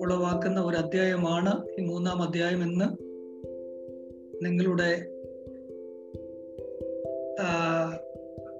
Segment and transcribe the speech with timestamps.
[0.00, 2.84] ഉളവാക്കുന്ന ഒരു അധ്യായമാണ് ഈ മൂന്നാം അധ്യായം എന്ന്
[4.44, 5.06] നിങ്ങളുടെ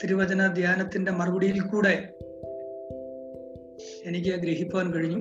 [0.04, 2.08] തിരുവചന ധ്യാനത്തിന്റെ മറുപടിയിൽ കൂടെ
[4.04, 5.19] എനിക്ക് ഗ്രഹിപ്പാൻ കഴിഞ്ഞു.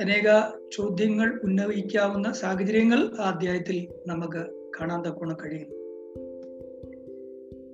[0.00, 5.79] അനേക ചോദ്യങ്ങൾ ഉന്നയിക്കാവുന്ന സാഹചര്യങ്ങൾ ആ അധ്യായത്തിൽ നമുക്ക് കാണാൻ തക്കോണം കഴിയും.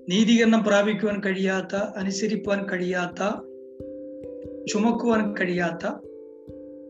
[0.09, 3.23] നീതീകരണം പ്രാപിക്കുവാൻ കഴിയാത്ത അനുസരിപ്പുവാൻ കഴിയാത്ത
[4.67, 5.87] ചുമക്കുവാൻ കഴിയാത്ത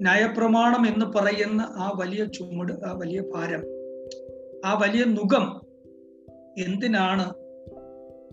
[0.03, 3.63] ന്യായപ്രമാണം എന്ന് പറയുന്ന ആ വലിയ ചുമട് ആ വലിയ ഭാരം
[4.67, 5.45] ആ വലിയ നുഖം
[6.59, 7.27] എന്തിനാണ്?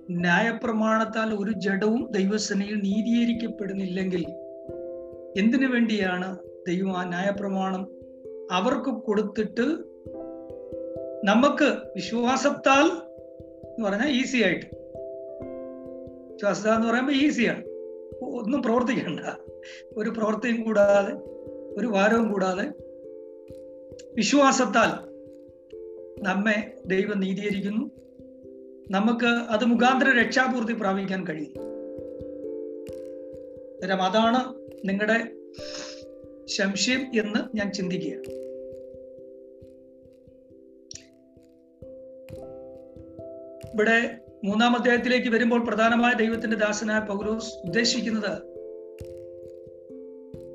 [0.09, 4.23] ന്യായപ്രമാണത്താൽ ഒരു ജഡവും ദൈവസേനയിൽ നീതീകരിക്കപ്പെടുന്നില്ലെങ്കിൽ
[5.39, 6.37] എന്തിനു വേണ്ടിയാണ്
[6.67, 7.83] ദൈവം ആ ന്യായപ്രമാണം
[8.51, 9.65] അവർക്ക് കൊടുത്തിട്ട്
[11.23, 12.85] നമുക്ക് വിശ്വാസത്താൽ
[13.73, 14.65] എന്ന് പറഞ്ഞാൽ ഈസി ആയിട്ട്.
[16.39, 17.65] ശ്വാസത എന്ന് പറയുമ്പോൾ ഈസിയാണ്
[18.21, 19.19] ഒന്നും പ്രവർത്തിക്കണ്ട.
[19.97, 21.13] ഒരു പ്രവൃത്തിയും കൂടാതെ
[21.79, 22.63] ഒരു ഭാരവും കൂടാതെ
[24.13, 25.13] വിശ്വാസത്താൽ
[26.23, 27.91] നമ്മെ ദൈവം നീതീകരിക്കുന്നു.
[28.91, 31.53] നമുക്ക് അത് മുഖാന്തര രക്ഷാപൂർത്തി പ്രാപിക്കാൻ കഴിയും.
[34.01, 34.55] അതാണ്
[34.85, 35.31] നിങ്ങളുടെ
[36.47, 38.42] സംശയം എന്ന് ഞാൻ ചിന്തിക്കുകയാണ്.
[43.73, 48.33] ഇവിടെ മൂന്നാം അധ്യായത്തിലേക്ക് വരുമ്പോൾ പ്രധാനമായ ദൈവത്തിന്റെ ദാസനായ പൗലോസ് ഉദ്ദേശിക്കുന്നത്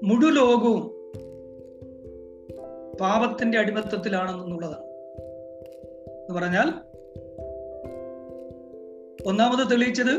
[0.04, 0.72] മുഴു
[3.00, 4.84] പാപത്തിന്റെ അടിമത്തത്തിലാണെന്നുള്ളതാണ്.
[6.20, 6.68] എന്ന് പറഞ്ഞാൽ
[9.24, 10.14] ഒന്നാമത് തെളിയിച്ചത്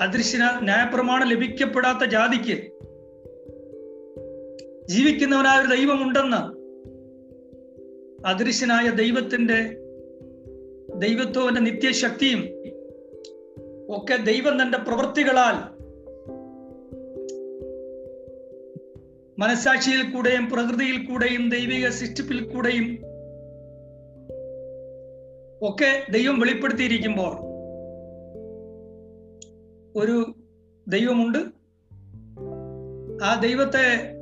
[0.00, 2.56] അദൃശ്യന ന്യായപ്രമാണം ലഭിക്കപ്പെടാത്ത ജാതിക്ക്
[4.86, 6.40] ജീവിക്കുന്നവനായ ഒരു ദൈവമുണ്ടെന്ന്
[8.26, 9.87] അദൃശ്യനായ ദൈവത്തിന്റെ
[10.98, 12.44] ദൈവത്വന്റെ നിത്യശക്തിയും
[13.90, 15.78] ഒക്കെ ദൈവം തന്റെ പ്രവൃത്തികളാൽ
[19.38, 22.98] മനസാക്ഷിയിൽ കൂടെയും പ്രകൃതിയിൽ കൂടെയും ദൈവിക സൃഷ്ടിപ്പിൽ കൂടെയും
[25.62, 27.48] ഒക്കെ ദൈവം വെളിപ്പെടുത്തിയിരിക്കുമ്പോൾ
[29.98, 30.34] ഒരു
[30.88, 31.38] ദൈവമുണ്ട്.
[33.24, 34.12] ആ ദൈവത്തെ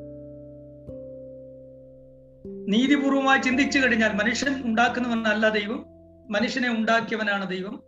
[2.69, 5.96] നീതിപൂർവമായി ചിന്തിച്ചു കഴിഞ്ഞാൽ മനുഷ്യൻ ഉണ്ടാക്കുന്നവനല്ല ദൈവം.
[6.31, 7.83] മനുഷ്യനെ ഉണ്ടാക്കിയവനാണ് ദൈവം.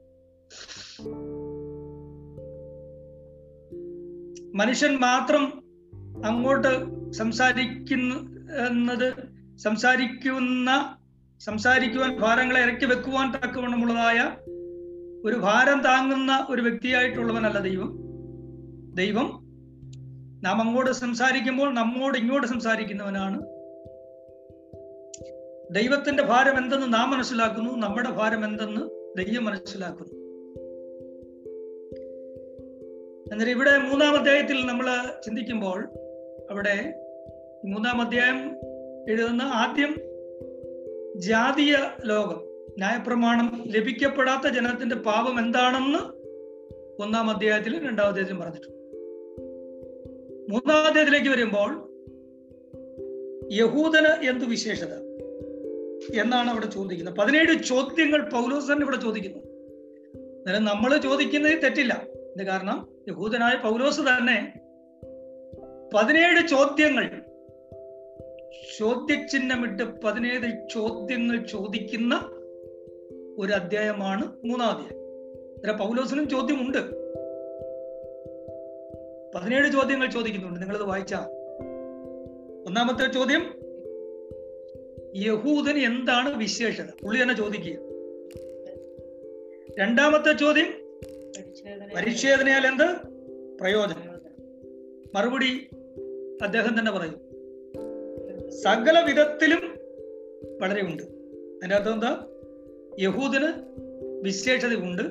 [4.54, 5.62] മനുഷ്യൻ മാത്രം
[6.26, 6.72] അങ്ങോട്ട്
[7.12, 8.15] സംസാരിക്കുന്ന
[8.66, 9.15] എന്നത്
[9.59, 10.97] സംസാരിക്കുന്ന
[11.41, 14.37] സംസാരിക്കുവാൻ ഭാരങ്ങളെ ഇറക്കി വെക്കുവാൻ തക്കവണ്ണമുള്ളതായ
[15.25, 17.99] ഒരു ഭാരം താങ്ങുന്ന ഒരു വ്യക്തിയായിട്ടുള്ളവനല്ല ദൈവം.
[18.94, 19.49] ദൈവം
[20.44, 23.57] നാം അങ്ങോട്ട് സംസാരിക്കുമ്പോൾ നമ്മോട് ഇങ്ങോട്ട് സംസാരിക്കുന്നവനാണ്.
[25.70, 28.80] ദൈവത്തിന്റെ ഭാരം എന്തെന്ന് നാം മനസ്സിലാക്കുന്നു നമ്മുടെ ഭാരം എന്തെന്ന്
[29.18, 30.12] ദൈവം മനസ്സിലാക്കുന്നു.
[33.32, 34.86] എന്നാൽ ഇവിടെ മൂന്നാം അധ്യായത്തിൽ നമ്മൾ
[35.26, 35.84] ചിന്തിക്കുമ്പോൾ
[36.50, 36.94] അവിടെ
[37.64, 38.56] മൂന്നാം അധ്യായം
[39.08, 39.94] എഴുതുന്ന ആദ്യം
[41.16, 42.40] ജാതീയ ലോകം
[42.78, 45.98] ന്യായപ്രമാണം ലഭിക്കപ്പെടാത്ത ജനത്തിന്റെ പാപം എന്താണെന്ന്
[47.02, 48.78] ഒന്നാം അധ്യായത്തിലും രണ്ടാം അധ്യായത്തിലും പറഞ്ഞിട്ടുണ്ട്.
[50.50, 51.70] മൂന്നാം അധ്യായത്തിലേക്ക് വരുമ്പോൾ
[53.52, 55.07] യഹൂദന് എന്തു വിശേഷത?
[56.14, 57.16] എന്നാണ് അവിടെ ചോദിക്കുന്നത്.
[57.16, 59.38] പതിനേഴ് ചോദ്യങ്ങൾ പൗലോസ് തന്നെ ഇവിടെ ചോദിക്കുന്നു.
[60.36, 62.06] അന്നേരം നമ്മൾ ചോദിക്കുന്നത് തെറ്റില്ല.
[62.16, 62.88] ഇത് കാരണം?
[63.09, 64.60] യഹൂദനായ പൗലോസ് തന്നെ
[65.94, 67.22] പതിനേഴ് ചോദ്യങ്ങൾ
[68.78, 72.14] ചോദ്യചിഹ്നമിട്ട് പതിനേഴ് ചോദ്യങ്ങൾ ചോദിക്കുന്ന
[73.38, 74.98] ഒരു അധ്യായമാണ് മൂന്നാം അധ്യായം.
[75.54, 76.78] അന്നേരം പൗലോസിനും ചോദ്യമുണ്ട്.
[79.34, 80.60] പതിനേഴ് ചോദ്യങ്ങൾ ചോദിക്കുന്നുണ്ട്.
[80.60, 81.14] നിങ്ങളത് വായിച്ച
[82.66, 83.57] ഒന്നാമത്തെ ചോദ്യം
[85.16, 86.84] യഹൂദന് എന്താണ് വിശേഷത?
[87.02, 87.76] പുള്ളി തന്നെ ചോദിക്കുക.
[89.78, 90.66] രണ്ടാമത്തെ ചോദ്യം
[91.96, 92.96] പരിച്ഛേദനയാൽ എന്ത്
[93.60, 94.19] പ്രയോജനം?
[95.14, 95.69] മറുപടി
[96.42, 97.28] അദ്ദേഹം തന്നെ പറയും.
[98.50, 99.78] സകല വിധത്തിലും
[100.62, 101.02] വളരെ ഉണ്ട്.
[101.02, 102.26] അതിന്റെ അർത്ഥം എന്താ?
[103.00, 103.78] യഹൂദന്
[104.22, 105.02] വിശേഷതയുണ്ട്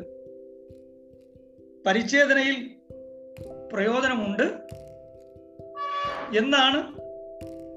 [1.85, 2.69] പരിച്ഛേദനയിൽ
[3.73, 4.43] പ്രയോജനമുണ്ട്
[6.37, 7.06] എന്നാണ്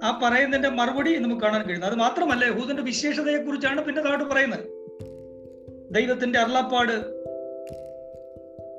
[0.02, 1.86] ആ പറയുന്നതിന്റെ മറുപടി നമുക്ക് കാണാൻ കഴിയുന്നു.
[1.86, 4.60] അത് മാത്രമല്ല യഹൂദന്റെ വിശേഷതയെ കുറിച്ചാണ് പിന്നെ താഴോട്ട് പറയുന്നത്.
[5.94, 6.92] ദൈവത്തിന്റെ അരുളപ്പാട്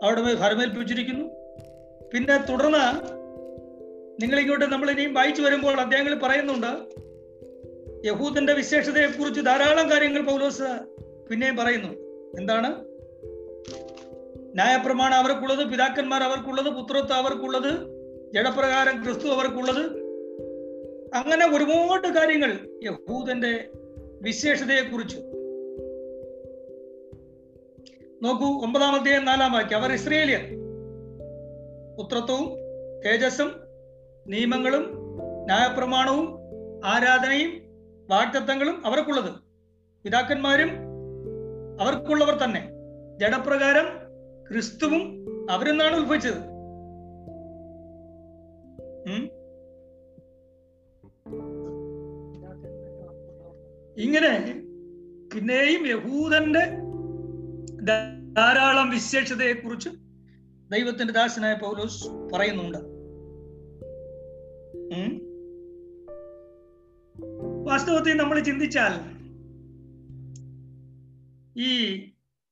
[0.04, 1.26] അവിടെ ഹരമേൽപ്പിച്ചിരിക്കുന്നു.
[2.14, 3.12] പിന്നെ തുടർന്ന്
[4.22, 7.02] നിങ്ങൾ ഇങ്ങോട്ട് നമ്മൾ ഇനിയും വായിച്ചു വരുമ്പോൾ അദ്ദേഹങ്ങൾ പറയുന്നുണ്ട്
[8.08, 10.64] യഹൂദന്റെ വിശേഷതയെ കുറിച്ച് ധാരാളം കാര്യങ്ങൾ പൗലോസ്
[11.30, 11.88] പിന്നെയും പറയുന്നു.
[12.40, 12.86] എന്താണ്?
[14.56, 17.74] ന്യായപ്രമാണം അവർക്കുള്ളത് പിതാക്കന്മാർ അവർക്കുള്ളത് പുത്രത്വം അവർക്കുള്ളത്
[18.34, 20.01] ജഡപ്രകാരം ക്രിസ്തു അവർക്കുള്ളത്
[21.14, 22.52] അങ്ങനെ ഒരുപാട് കാര്യങ്ങൾ
[22.84, 23.70] യഹൂദന്റെ
[24.22, 25.18] വിശേഷതയെ കുറിച്ച്
[28.24, 29.78] നോക്കൂ ഒമ്പതാമത്തെ നാലാം വാക്യം.
[29.78, 30.44] അവർ ഇസ്രേലിയർ
[31.98, 32.50] പുത്രത്വവും
[33.06, 33.52] തേജസ്സും
[34.28, 34.84] നിയമങ്ങളും
[35.46, 36.28] ന്യായപ്രമാണവും
[36.86, 37.52] ആരാധനയും
[38.10, 39.32] വാഗ്ദത്തങ്ങളും അവർക്കുള്ളത്.
[40.04, 40.70] പിതാക്കന്മാരും
[41.82, 42.70] അവർക്കുള്ളവർ തന്നെ.
[43.22, 43.88] ജഡപ്രകാരം
[44.52, 45.04] ക്രിസ്തുവും
[45.52, 46.40] അവരിൽ നിന്നാണ് ഉത്ഭവിച്ചത്
[54.02, 54.62] ഇങ്ങനെ
[55.34, 56.64] പിന്നെയും യഹൂദന്റെ
[58.34, 59.90] ധാരാളം വിശേഷതയെ കുറിച്ച്
[60.70, 62.78] ദൈവത്തിന്റെ ദാസനായ പൗലോസ് പറയുന്നുണ്ട്.
[67.64, 68.94] വാസ്തവത്തിൽ നമ്മൾ ചിന്തിച്ചാൽ
[71.60, 71.72] ഈ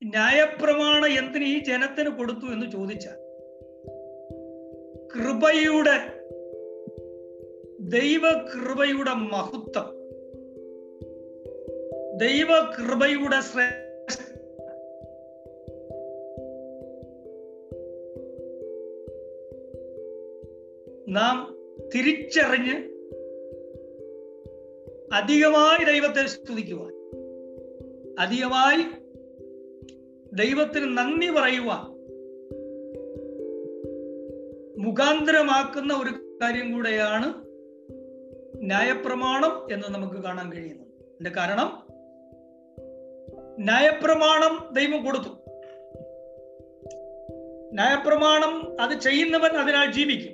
[0.04, 3.18] ന്യായപ്രമാണ എന്തിന് ഈ ജനത്തിന് കൊടുത്തു എന്ന് ചോദിച്ചാൽ
[5.16, 5.96] കൃപയുടെ
[7.80, 9.99] ദൈവകൃപയുടെ മഹത്വം
[12.19, 13.36] ദൈവ കൃപയുടെ
[21.07, 21.57] നാം
[21.95, 22.75] തിരിച്ചറിഞ്ഞ്
[25.13, 26.94] അധികമായി ദൈവത്തെ സ്തുതിക്കുവാൻ
[28.19, 28.83] അധികമായി
[30.33, 32.00] ദൈവത്തിന് നന്ദി പറയുവാൻ
[34.86, 37.33] മുഖാന്തരമാക്കുന്ന ഒരു കാര്യം കൂടെയാണ്
[38.57, 40.88] ന്യായപ്രമാണം എന്ന് നമുക്ക് കാണാൻ കഴിയുന്നത്.
[40.88, 41.88] അതിന്റെ കാരണം?
[43.59, 45.29] ന്യായപ്രമാണം ദൈവം കൊടുത്തു.
[47.73, 50.31] ന്യായപ്രമാണം അത് ചെയ്യുന്നവൻ അതിനാൽ ജീവിക്കും.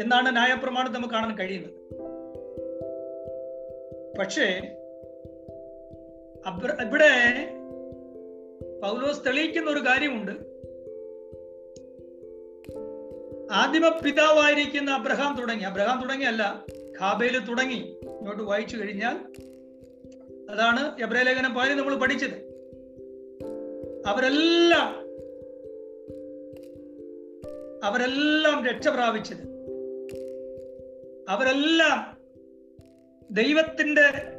[0.00, 1.80] എന്നാണ് ന്യായപ്രമാണം നമുക്ക് കാണാൻ കഴിയുന്നത്.
[4.18, 4.76] പക്ഷേ
[6.86, 7.08] ഇവിടെ
[8.82, 10.30] പൗലോസ് തെളിയിക്കുന്ന ഒരു കാര്യമുണ്ട്.
[13.52, 15.62] ആദിമ പിതാവായിരിക്കുന്ന അബ്രഹാം തുടങ്ങി.
[15.62, 16.64] അബ്രഹാം തുടങ്ങിയല്ല
[17.00, 17.96] ഖാബയിൽ തുടങ്ങി.
[18.02, 19.16] ഇങ്ങോട്ട് വായിച്ചു കഴിഞ്ഞാൽ
[20.50, 22.50] അതാണ് ലേഖനം പാലി നമ്മൾ പഠിച്ചത്.
[24.06, 25.00] അവരെല്ലാം
[27.84, 29.50] അവരെല്ലാം രക്ഷ പ്രാപിച്ചത്.
[31.28, 32.20] അവരെല്ലാം
[33.30, 34.36] ദൈവത്തിന്റെ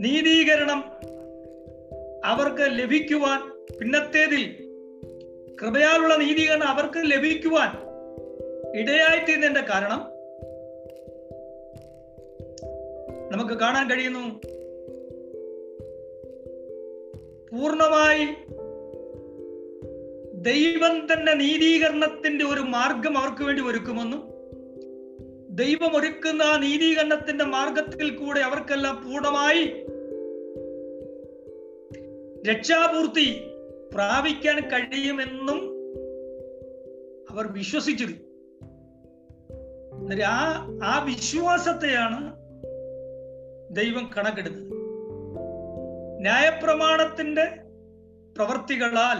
[0.00, 0.84] നീതീകരണം
[2.24, 4.64] അവർക്ക് ലഭിക്കുവാൻ പിന്നത്തേതിൽ
[5.62, 7.70] കൃപയാലുള്ള നീതീകരണം അവർക്ക് ലഭിക്കുവാൻ
[8.80, 10.13] ഇടയായിത്തീരുന്നതിന്റെ കാരണം
[13.32, 14.40] നമുക്ക് കാണാൻ കഴിയുന്നു.
[17.52, 18.24] പൂർണമായി
[20.34, 24.34] ദൈവം തന്നെ നീതീകരണത്തിന്റെ ഒരു മാർഗം അവർക്ക് വേണ്ടി ഒരുക്കുമെന്നും
[25.56, 29.64] ദൈവം ഒരുക്കുന്ന ആ നീതീകരണത്തിന്റെ മാർഗത്തിൽ കൂടെ അവർക്കെല്ലാം പൂർണമായി
[32.50, 33.40] രക്ഷാപൂർത്തി
[33.94, 35.58] പ്രാപിക്കാൻ കഴിയുമെന്നും
[37.30, 38.20] അവർ വിശ്വസിച്ചിരുന്നു.
[40.26, 42.43] ആ ആ വിശ്വാസത്തെയാണ്
[43.70, 44.70] ദൈവം കണക്കെടുത്തത്
[46.22, 47.44] ന്യായപ്രമാണത്തിന്റെ
[48.36, 49.18] പ്രവർത്തികളാൽ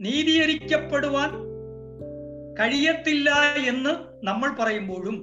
[0.00, 1.30] നീതീകരിക്കപ്പെടുവാൻ
[2.54, 3.30] കഴിയത്തില്ല
[3.66, 3.92] എന്ന്
[4.22, 5.16] നമ്മൾ പറയുമ്പോഴും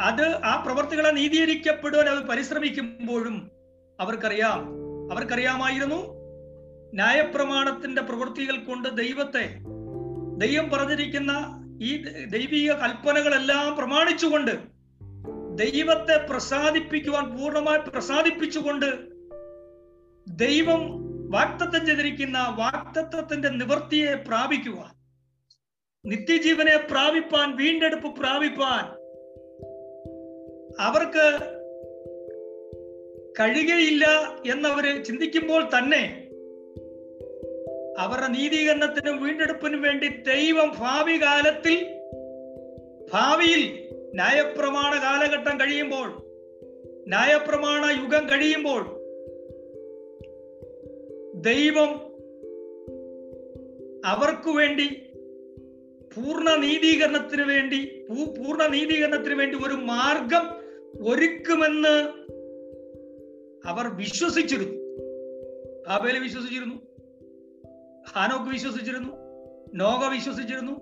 [0.00, 3.36] അത് ആ പ്രവർത്തികളെ നീതീകരിക്കപ്പെടുവാൻ അവർ പരിശ്രമിക്കുമ്പോഴും
[3.98, 4.60] അവർക്കറിയാം.
[5.10, 5.98] അവർക്കറിയാമായിരുന്നു
[6.94, 9.44] ന്യായപ്രമാണത്തിന്റെ പ്രവൃത്തികൾ കൊണ്ട് ദൈവത്തെ
[10.36, 11.32] ദൈവം പറഞ്ഞിരിക്കുന്ന
[11.80, 11.90] ഈ
[12.26, 14.54] ദൈവിക കൽപ്പനകളെല്ലാം പ്രമാണിച്ചുകൊണ്ട്
[15.56, 18.86] ദൈവത്തെ പ്രസാദിപ്പിക്കുവാൻ പൂർണമായി പ്രസാദിപ്പിച്ചുകൊണ്ട്
[20.26, 20.82] ദൈവം
[21.30, 24.92] വാക്തത്വം ചെയ്തിരിക്കുന്ന വാക്തത്വത്തിന്റെ നിവൃത്തിയെ പ്രാപിക്കുവാൻ
[26.08, 28.84] നിത്യജീവനെ പ്രാപിപ്പാൻ വീണ്ടെടുപ്പ് പ്രാപിപ്പാൻ
[30.80, 31.26] അവർക്ക്
[33.40, 34.04] കഴിയുകയില്ല
[34.46, 36.30] എന്നവര് ചിന്തിക്കുമ്പോൾ തന്നെ
[37.98, 41.76] അവരുടെ നീതീകരണത്തിനും വീണ്ടെടുപ്പിനും വേണ്ടി ദൈവം ഭാവി കാലത്തിൽ
[43.12, 46.22] ഭാവിയിൽ ന്യായപ്രമാണ കാലഘട്ടം കഴിയുമ്പോൾ
[47.08, 49.00] ന്യായപ്രമാണ യുഗം കഴിയുമ്പോൾ
[51.34, 52.10] ദൈവം
[54.06, 54.86] അവർക്കു വേണ്ടി
[56.14, 60.60] പൂർണ നീതീകരണത്തിന് വേണ്ടി പൂർണ നീതീകരണത്തിന് വേണ്ടി ഒരു മാർഗം
[61.08, 62.20] ഒരുക്കുമെന്ന്
[63.68, 64.80] അവർ വിശ്വസിച്ചിരുന്നു.
[65.88, 66.74] ആബേൽ വിശ്വസിച്ചിരുന്നു.
[68.08, 69.12] ഹാനോക്ക് വിശ്വസിച്ചിരുന്നു.
[69.74, 70.72] നോഗ വിശ്വസിച്ചിരുന്നു.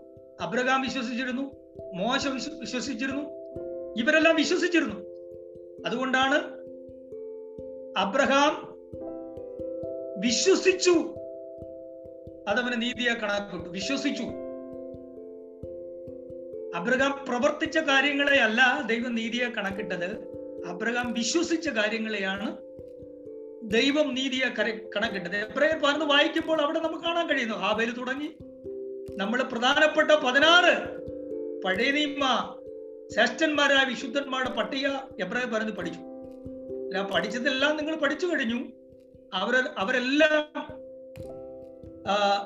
[0.40, 1.57] അബ്രഹാം വിശ്വസിച്ചിരുന്നു.
[1.94, 2.26] മോശ
[2.60, 3.22] വിശ്വസിച്ചിരുന്നു.
[3.96, 4.96] ഇവരെല്ലാം വിശ്വസിച്ചിരുന്നു.
[5.86, 6.36] അതുകൊണ്ടാണ്
[7.98, 8.78] അബ്രഹാം
[10.20, 10.90] വിശ്വസിച്ചു.
[12.48, 14.22] അതവന് നീതിയെ കണക്കിട്ടു വിശ്വസിച്ചു.
[16.74, 20.38] അബ്രഹാം പ്രവർത്തിച്ച കാര്യങ്ങളെ അല്ല ദൈവം നീതിയെ കണക്കിട്ടത്.
[20.66, 22.56] അബ്രഹാം വിശ്വസിച്ച കാര്യങ്ങളെയാണ്
[23.62, 24.48] ദൈവം നീതിയെ
[24.96, 25.36] കണക്കിട്ടത്.
[25.36, 27.54] എബ്രയർ പറഞ്ഞ് വായിക്കുമ്പോൾ അവിടെ നമുക്ക് കാണാൻ കഴിയുന്നു.
[27.54, 28.30] ആ തുടങ്ങി.
[29.16, 31.08] നമ്മൾ പ്രധാനപ്പെട്ട പതിനാറ്
[31.64, 32.54] പഴയ നിയമ
[33.14, 34.86] ശ്രേഷ്ഠന്മാരായ വിശുദ്ധന്മാരുടെ പട്ടിക
[35.20, 36.00] എപ്രായം പറഞ്ഞ് പഠിച്ചു.
[36.00, 38.64] അല്ല പഠിച്ചതെല്ലാം നിങ്ങൾ പഠിച്ചു കഴിഞ്ഞു.
[39.34, 40.78] അവർ അവരെല്ലാം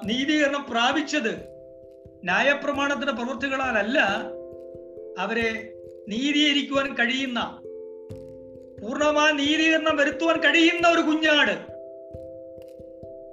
[0.07, 1.35] നീതീകരണം പ്രാപിച്ചത്
[2.25, 3.99] ന്യായപ്രമാണത്തിന്റെ പ്രവൃത്തികളാലല്ല
[5.19, 5.75] അവരെ
[6.09, 7.61] നീതീകരിക്കുവാൻ കഴിയുന്ന
[8.83, 11.73] പൂർണമായ നീതീകരണം വരുത്തുവാൻ കഴിയുന്ന ഒരു കുഞ്ഞാട്.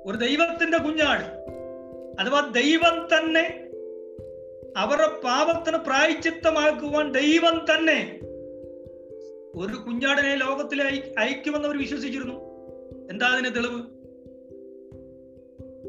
[0.05, 1.25] ഒരു ദൈവത്തിന്റെ കുഞ്ഞാട്.
[2.21, 3.68] അഥവാ ദൈവം തന്നെ
[4.77, 8.19] അവരുടെ പാപത്തിന് പ്രായച്ചിത്തമാക്കുവാൻ ദൈവം തന്നെ
[9.55, 12.33] ഒരു കുഞ്ഞാടനെ ലോകത്തിൽ അയ- അയക്കുമെന്ന് അവർ വിശ്വസിച്ചിരുന്നു.
[13.11, 13.99] എന്താ അതിന് തെളിവ്?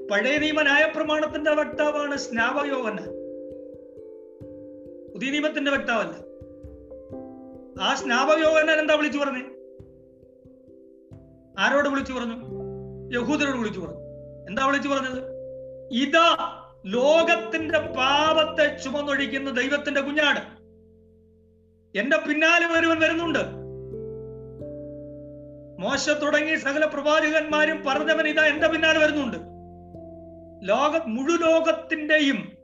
[0.08, 2.96] പഴയ നിയമ ന്യായപ്രമാണത്തിന്റെ വക്താവാണ് സ്നാപയോഹന
[5.12, 6.30] പുതിയ നിയമത്തിന്റെ വക്താവല്ല.
[7.82, 9.44] ആ സ്നാപയോഹനൻ എന്താ വിളിച്ചു പറഞ്ഞു?
[11.58, 12.34] ആരോട് വിളിച്ചു പറഞ്ഞു?
[13.14, 14.00] യഹൂദരോട് വിളിച്ചു പറഞ്ഞു.
[14.48, 15.22] എന്താ വിളിച്ചു പറഞ്ഞത്?
[15.92, 16.56] ഇതാ
[16.86, 20.60] ലോകത്തിന്റെ പാപത്തെ ചുമന്നൊഴിക്കുന്ന ദൈവത്തിന്റെ കുഞ്ഞാട്.
[21.98, 23.60] എന്റെ പിന്നാലെ ഒരുവൻ വരുന്നുണ്ട്.
[25.82, 29.36] മോശ തുടങ്ങി സകല പ്രവാചകന്മാരും പറഞ്ഞവൻ ഇതാ എന്റെ പിന്നാലെ വരുന്നുണ്ട്.
[30.68, 32.60] ലോക മുഴുലോകത്തിന്റെയും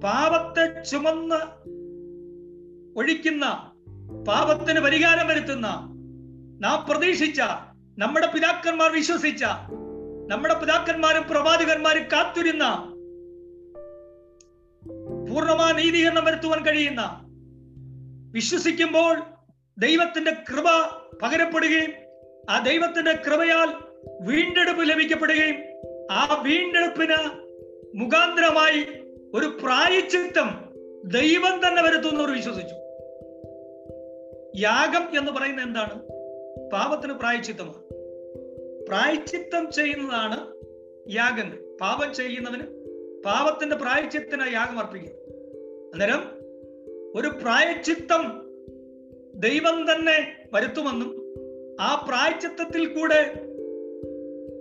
[0.00, 1.70] പാപത്തെ ചുമന്ന്
[2.98, 3.72] ഒഴിക്കുന്ന
[4.28, 5.66] പാപത്തിന് പരിഹാരം വരുത്തുന്ന
[6.60, 7.40] നാം പ്രതീക്ഷിച്ച
[7.98, 9.44] നമ്മുടെ പിതാക്കന്മാർ വിശ്വസിച്ച
[10.30, 12.64] നമ്മുടെ പിതാക്കന്മാരും പ്രവാചകന്മാരും കാത്തിരുന്ന
[15.30, 17.20] പൂർണമായ നീതീകരണം വരുത്തുവാൻ കഴിയുന്ന
[18.32, 19.18] വിശ്വസിക്കുമ്പോൾ
[19.78, 20.64] ദൈവത്തിന്റെ കൃപ
[21.22, 21.90] പകരപ്പെടുകയും
[22.50, 23.68] ആ ദൈവത്തിന്റെ കൃപയാൽ
[24.20, 25.56] വീണ്ടെടുപ്പ് ലഭിക്കപ്പെടുകയും
[26.12, 27.18] ആ വീണ്ടെടുപ്പിന്
[27.96, 32.74] മുഖാന്തരമായി ഒരു പ്രായച്ചിത്തം ദൈവം തന്നെ വരുത്തുന്നവർ വിശ്വസിച്ചു.
[34.56, 36.02] യാഗം എന്ന് പറയുന്നത് എന്താണ്?
[36.70, 37.99] പാപത്തിന് പ്രായച്ചിത്തമാണ്.
[38.90, 40.38] പ്രായച്ചിത്തം ചെയ്യുന്നതാണ്
[41.10, 42.66] യാഗങ്ങൾ പാപം ചെയ്യുന്നവന്
[43.24, 45.16] പാപത്തിന്റെ പ്രായച്ചിത്തനായി യാഗം അർപ്പിക്കുക
[45.92, 46.22] അന്നേരം
[47.14, 48.22] ഒരു പ്രായച്ചിത്തം
[49.38, 50.18] ദൈവം തന്നെ
[50.52, 51.10] വരുത്തുമെന്നും
[51.80, 53.20] ആ പ്രായച്ചിത്തത്തിൽ കൂടെ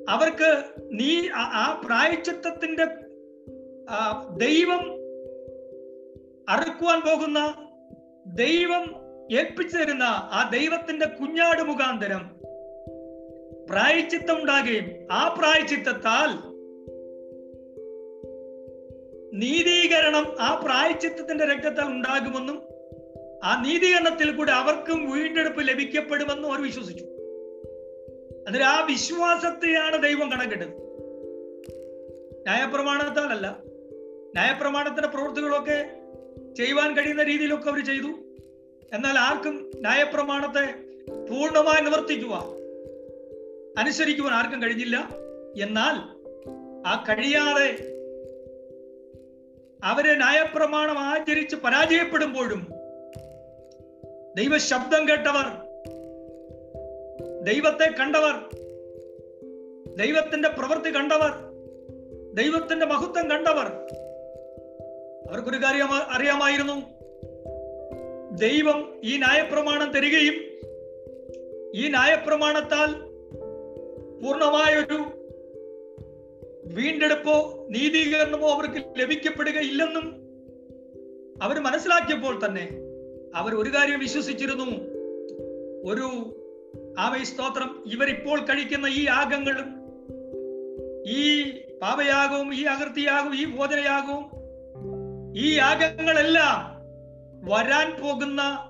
[0.10, 0.50] അവർക്ക്
[0.92, 1.12] നീ
[1.56, 2.86] ആ പ്രായച്ചിത്തത്തിന്റെ
[4.38, 4.84] ദൈവം
[6.50, 7.40] അറുക്കുവാൻ പോകുന്ന
[8.36, 8.84] ദൈവം
[9.32, 12.24] ഏൽപ്പിച്ചു തരുന്ന ആ ദൈവത്തിന്റെ കുഞ്ഞാട് മുഖാന്തരം
[13.70, 16.50] പ്രായച്ചിത്തം ഉണ്ടാകുകയും ആ പ്രായച്ചിത്തത്താൽ
[19.34, 22.62] നീതീകരണം ആ പ്രായച്ചിത്തത്തിന്റെ രക്തത്താൽ ഉണ്ടാകുമെന്നും
[23.44, 27.04] ആ നീതീകരണത്തിൽ കൂടെ അവർക്കും വീണ്ടെടുപ്പ് ലഭിക്കപ്പെടുമെന്നും അവർ വിശ്വസിച്ചു.
[28.48, 30.68] അതിൽ ആ വിശ്വാസത്തെയാണ് ദൈവം കണക്കിട്ടത്.
[32.42, 33.60] ന്യായപ്രമാണത്താലല്ല.
[34.34, 35.86] ന്യായപ്രമാണത്തിന്റെ പ്രവൃത്തികളൊക്കെ
[36.56, 38.08] ചെയ്യുവാൻ കഴിയുന്ന രീതിയിലൊക്കെ അവർ ചെയ്തു.
[38.94, 40.74] എന്നാൽ ആർക്കും ന്യായപ്രമാണത്തെ
[41.26, 42.59] പൂർണമായി നിവർത്തിക്കുവാൻ
[43.80, 44.98] അനുസരിക്കുവാൻ ആർക്കും കഴിഞ്ഞില്ല.
[45.62, 45.96] എന്നാൽ
[46.88, 47.70] ആ കഴിയാതെ
[49.84, 52.68] അവരെ ന്യായപ്രമാണം ആചരിച്ച് പരാജയപ്പെടുമ്പോഴും
[54.36, 55.48] ദൈവ ശബ്ദം കേട്ടവർ
[57.44, 58.36] ദൈവത്തെ കണ്ടവർ
[59.96, 61.32] ദൈവത്തിന്റെ പ്രവൃത്തി കണ്ടവർ
[62.34, 63.68] ദൈവത്തിന്റെ മഹത്വം കണ്ടവർ
[65.30, 67.00] അവർക്കൊരു കാര്യം അറിയാമായിരുന്നു.
[68.38, 70.38] ദൈവം ഈ ന്യായപ്രമാണം തരികയും
[71.76, 73.09] ഈ ന്യായപ്രമാണത്താൽ
[74.22, 75.04] പൂർണമായൊരു
[76.74, 80.30] വീണ്ടെടുപ്പോ നീതീകരണമോ അവർക്ക് ലഭിക്കപ്പെടുകയില്ലെന്നും
[81.44, 82.70] അവർ മനസ്സിലാക്കിയപ്പോൾ തന്നെ
[83.36, 85.00] അവർ ഒരു കാര്യം വിശ്വസിച്ചിരുന്നു.
[85.86, 86.08] ഒരു
[87.00, 89.80] ആമയ സ്തോത്രം ഇവരിപ്പോൾ കഴിക്കുന്ന ഈ യാഗങ്ങളും
[91.08, 94.26] ഈ പാപയാഗവും ഈ അകൃതിയാഗവും ഈ ബോധനയാകവും
[95.38, 96.80] ഈ യാഗങ്ങളെല്ലാം
[97.50, 98.69] വരാൻ പോകുന്ന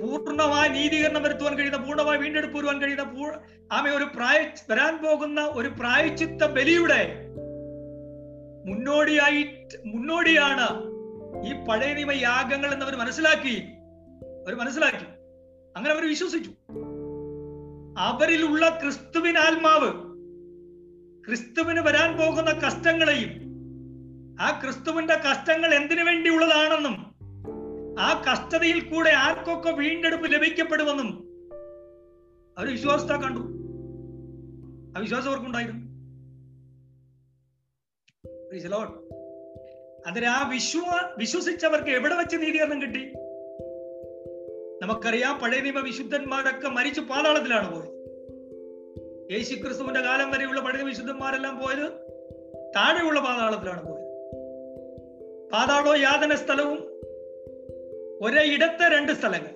[0.00, 3.32] പൂർണമായ നീതീകരണം വരുത്തുവാൻ കഴിയുന്ന പൂർണമായി വീണ്ടെടുപ്പ് വരുവാൻ കഴിയുന്ന
[3.72, 7.28] ആമ ഒരു പ്രായ വരാൻ പോകുന്ന ഒരു പ്രായച്ചിത്ത ബലിയുടെ
[8.66, 9.46] മുന്നോടിയായി
[9.86, 10.92] മുന്നോടിയാണ്
[11.46, 13.62] ഈ പഴയ നിയമ യാഗങ്ങൾ എന്നവർ മനസ്സിലാക്കി
[14.42, 15.04] അവർ മനസ്സിലാക്കി.
[15.76, 16.50] അങ്ങനെ അവർ വിശ്വസിച്ചു.
[17.98, 20.12] അവരിലുള്ള ക്രിസ്തുവിൻ ആത്മാവ്
[21.24, 23.42] ക്രിസ്തുവിന് വരാൻ പോകുന്ന കഷ്ടങ്ങളെയും
[24.40, 27.11] ആ ക്രിസ്തുവിന്റെ കഷ്ടങ്ങൾ എന്തിനു വേണ്ടിയുള്ളതാണെന്നും
[27.98, 31.32] ആ കഷ്ടതയിൽ കൂടെ ആർക്കൊക്കെ വീണ്ടെടുപ്പ് ലഭിക്കപ്പെടുമെന്നും
[32.58, 33.40] അവർ വിശ്വാസത്തെ കണ്ടു.
[34.98, 35.92] ആ വിശ്വാസം അവർക്കുണ്ടായിരുന്നു.
[40.06, 43.12] അതിന് ആ വിശ്വ വിശ്വസിച്ചവർക്ക് എവിടെ വെച്ച് നീതീകരണം കിട്ടി?
[44.82, 47.92] നമുക്കറിയാം പഴയ നിയമ വിശുദ്ധന്മാരൊക്കെ മരിച്ചു പാതാളത്തിലാണ് പോയത്.
[49.32, 51.92] യേശു ക്രിസ്തുവിന്റെ കാലം വരെയുള്ള പഴയ വിശുദ്ധന്മാരെല്ലാം പോയത്
[52.76, 54.02] താഴെയുള്ള പാതാളത്തിലാണ് പോയത്.
[55.52, 56.91] പാതാളോ യാതന സ്ഥലവും
[58.20, 59.50] ഒരേ ഇടത്തെ രണ്ട് സ്ഥലങ്ങൾ.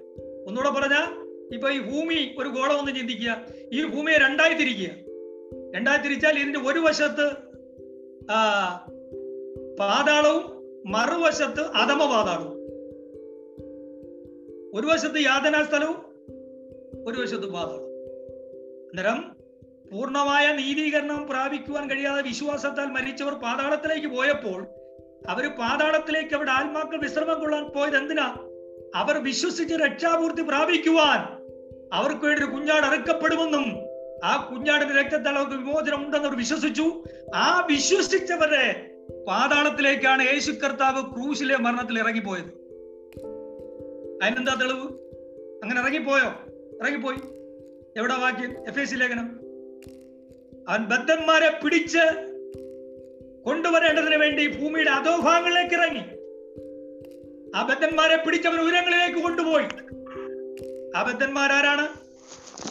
[0.49, 3.47] ഒന്നുകൂടെ പറഞ്ഞ ഇപ്പൊ ഈ ഭൂമി ഒരു ഗോളം ഒന്ന് ചിന്തിക്കുക.
[3.73, 4.91] ഈ ഭൂമിയെ രണ്ടായി തിരിക്കുക.
[5.75, 7.47] രണ്ടായി തിരിച്ചാൽ ഇതിന്റെ ഒരു വശത്ത്
[9.77, 10.57] പാതാളവും
[10.93, 12.57] മറുവശത്ത് അധമ പാതാളവും
[14.75, 15.97] ഒരു വശത്ത് യാതനാ സ്ഥലവും
[17.07, 17.87] ഒരു വശത്ത് പാതാളം
[18.89, 19.37] അന്നേരം
[19.93, 24.67] പൂർണമായ നീതീകരണം പ്രാപിക്കുവാൻ കഴിയാതെ വിശ്വാസത്താൽ മരിച്ചവർ പാതാളത്തിലേക്ക് പോയപ്പോൾ
[25.29, 28.46] അവർ പാതാളത്തിലേക്ക് അവിടെ ആത്മാക്കൾ വിശ്രമം കൊള്ളാൻ പോയത് എന്തിനാ
[28.97, 31.37] അവർ വിശ്വസിച്ച് രക്ഷാപൂർത്തി പ്രാപിക്കുവാൻ
[31.93, 33.87] അവർക്ക് വേണ്ടി ഒരു കുഞ്ഞാട് അറുക്കപ്പെടുമെന്നും
[34.25, 37.05] ആ കുഞ്ഞാടിന്റെ രക്തത്താൽ അവർക്ക് വിമോചനം ഉണ്ടെന്ന് അവർ വിശ്വസിച്ചു.
[37.35, 38.91] ആ വിശ്വസിച്ചവരെ
[39.29, 42.67] പാതാളത്തിലേക്കാണ് യേശു കർത്താവ് ക്രൂശിലെ മരണത്തിൽ ഇറങ്ങിപ്പോയത്.
[44.23, 44.89] അതിനെന്താ തെളിവ്?
[45.63, 46.27] അങ്ങനെ ഇറങ്ങിപ്പോയോ?
[46.83, 47.17] ഇറങ്ങിപ്പോയി.
[47.97, 48.69] എവിടെ വാക്യം?
[48.69, 49.41] എഫ് എസ് ലേഖനം.
[50.69, 52.33] അവൻ ബദ്ധന്മാരെ പിടിച്ച്
[53.47, 56.16] കൊണ്ടുവരേണ്ടതിന് വേണ്ടി ഭൂമിയുടെ അധോഭാഗങ്ങളിലേക്ക് ഇറങ്ങി.
[57.57, 57.63] ആ
[58.17, 59.65] പിടിച്ചവർ ഉയരങ്ങളിലേക്ക് കൊണ്ടുപോയി.
[60.97, 61.89] അബദ്ധന്മാരാരാണ്?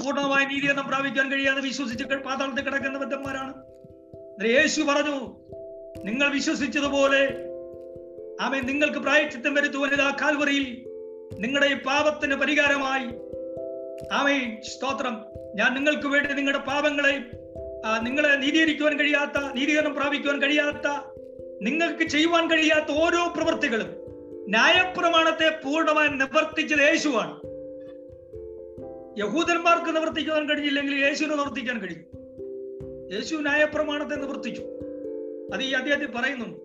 [0.04, 3.54] പൂർണമായ നീതി നീതിയെന്നും പ്രാപിക്കാൻ കഴിയാതെ വിശ്വസിച്ച് പാതാളത്തിൽ കിടക്കുന്ന ബദ്ധന്മാരാണ്
[4.46, 5.36] യേശു പറഞ്ഞു
[6.04, 7.27] നിങ്ങൾ വിശ്വസിച്ചതുപോലെ
[8.42, 10.86] ആമേ നിങ്ങൾക്ക് പ്രായച്ചിത്തം വരുത്തുവാൻ ആ കാൽവറിയിൽ
[11.39, 13.04] നിങ്ങളുടെ ഈ പാപത്തിന് പരിഹാരമായി.
[14.13, 15.25] ആമേ സ്തോത്രം.
[15.56, 17.20] ഞാൻ നിങ്ങൾക്ക് വേണ്ടി നിങ്ങളുടെ പാപങ്ങളെ
[18.01, 20.88] നിങ്ങളെ നീതീകരിക്കുവാൻ കഴിയാത്ത നീതീകരണം പ്രാപിക്കുവാൻ കഴിയാത്ത
[21.62, 24.04] നിങ്ങൾക്ക് ചെയ്യുവാൻ കഴിയാത്ത ഓരോ പ്രവൃത്തികളും
[24.48, 27.40] ന്യായപ്രമാണത്തെ പൂർണമായി നിവർത്തിച്ചത് യേശുവാണ്.
[29.20, 32.25] യഹൂദന്മാർക്ക് നിവർത്തിക്കുവാൻ കഴിഞ്ഞില്ലെങ്കിൽ യേശുവിന് നിവർത്തിക്കാൻ കഴിഞ്ഞു
[33.16, 34.62] യേശു ന്യായപ്രമാണത്തെ നിവർത്തിച്ചു.
[35.54, 36.58] അത് ഈ അദ്ദേഹത്തിൽ പറയുന്നുണ്ട്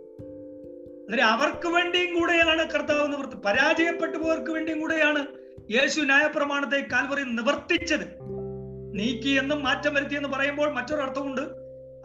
[1.04, 5.26] അന്നേരം അവർക്ക് വേണ്ടിയും കൂടെയാണ് കർത്താവ് നിവർത്തി പരാജയപ്പെട്ടു പോയവർക്ക് വേണ്ടിയും കൂടെയാണ്
[5.70, 8.04] യേശു ന്യായപ്രമാണത്തെ കാൽവറി നിവർത്തിച്ചത്.
[8.94, 11.40] നീക്കി എന്നും മാറ്റം വരുത്തി എന്ന് പറയുമ്പോൾ മറ്റൊരർത്ഥമുണ്ട്.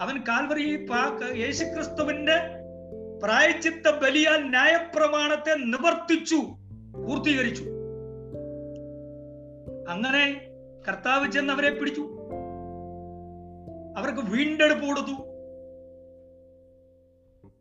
[0.01, 0.87] അവൻ കാൽവറി
[1.35, 2.64] യേശുക്രിസ്തുവിന്റെ
[3.23, 6.39] പ്രായച്ചിത്ത ബലിയാൽ ന്യായപ്രമാണത്തെ നിവർത്തിച്ചു
[7.07, 7.63] പൂർത്തീകരിച്ചു.
[9.89, 10.41] അങ്ങനെ
[10.87, 12.01] കർത്താവ് ചെന്ന് അവരെ പിടിച്ചു.
[13.97, 15.35] അവർക്ക് വീണ്ടെടുപ്പ് കൊടുത്തു.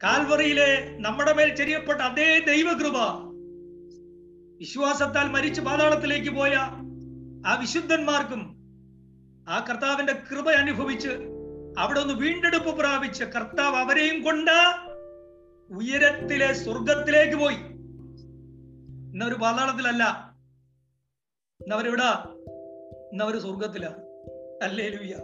[0.02, 2.96] കാൽവറിയിലെ നമ്മുടെ മേൽ ചെറിയപ്പെട്ട അതേ ദൈവകൃപ
[4.58, 6.54] വിശ്വാസത്താൽ മരിച്ചു പാതാളത്തിലേക്ക് പോയ
[7.46, 8.42] ആ വിശുദ്ധന്മാർക്കും
[9.49, 11.08] ആ കർത്താവിന്റെ കൃപ അനുഭവിച്ച്
[11.78, 14.57] അവിടെ ഒന്ന് വീണ്ടെടുപ്പ് പ്രാപിച്ച് കർത്താവ് അവരെയും കൊണ്ട്
[15.70, 17.55] ഉയരത്തിലെ സ്വർഗത്തിലേക്ക് പോയി.
[19.12, 20.35] ഇന്നവര് പാതാളത്തിലല്ല.
[21.62, 22.35] എന്നവരിവിടാ
[23.12, 23.87] ഇന്നവര് സ്വർഗത്തില
[24.62, 25.14] അല്ലേ ലുയ്യ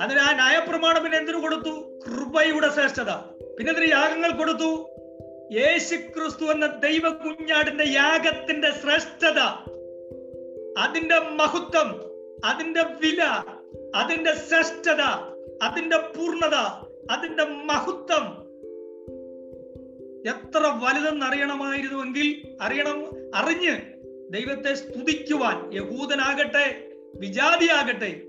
[0.00, 2.00] അതിന് ആ ന്യായപ്രമാണം പിന്നെ എന്തിനു കൊടുത്തു?
[2.06, 3.10] കൃപയുടെ ശ്രേഷ്ഠത.
[3.58, 4.88] പിന്നെ എന്തിന് യാഗങ്ങൾ കൊടുത്തു?
[5.52, 9.40] യേശു ക്രിസ്തു എന്ന ദൈവ കുഞ്ഞാടിന്റെ യാഗത്തിന്റെ ശ്രേഷ്ഠത.
[10.78, 12.00] അതിന്റെ മഹത്വം
[12.44, 13.22] അതിന്റെ വില
[13.94, 15.37] അതിന്റെ ശ്രേഷ്ഠത.
[15.62, 16.54] അതിന്റെ പൂർണത
[17.10, 18.48] അതിന്റെ മഹത്വം
[20.28, 23.78] എത്ര വലുതെന്ന് അറിയണമായിരുന്നുവെങ്കിൽ അറിയണം അറിഞ്ഞ്
[24.32, 28.22] ദൈവത്തെ സ്തുതിക്കുവാൻ യഹൂദനാകട്ടെ വിജാതിയാകട്ടെ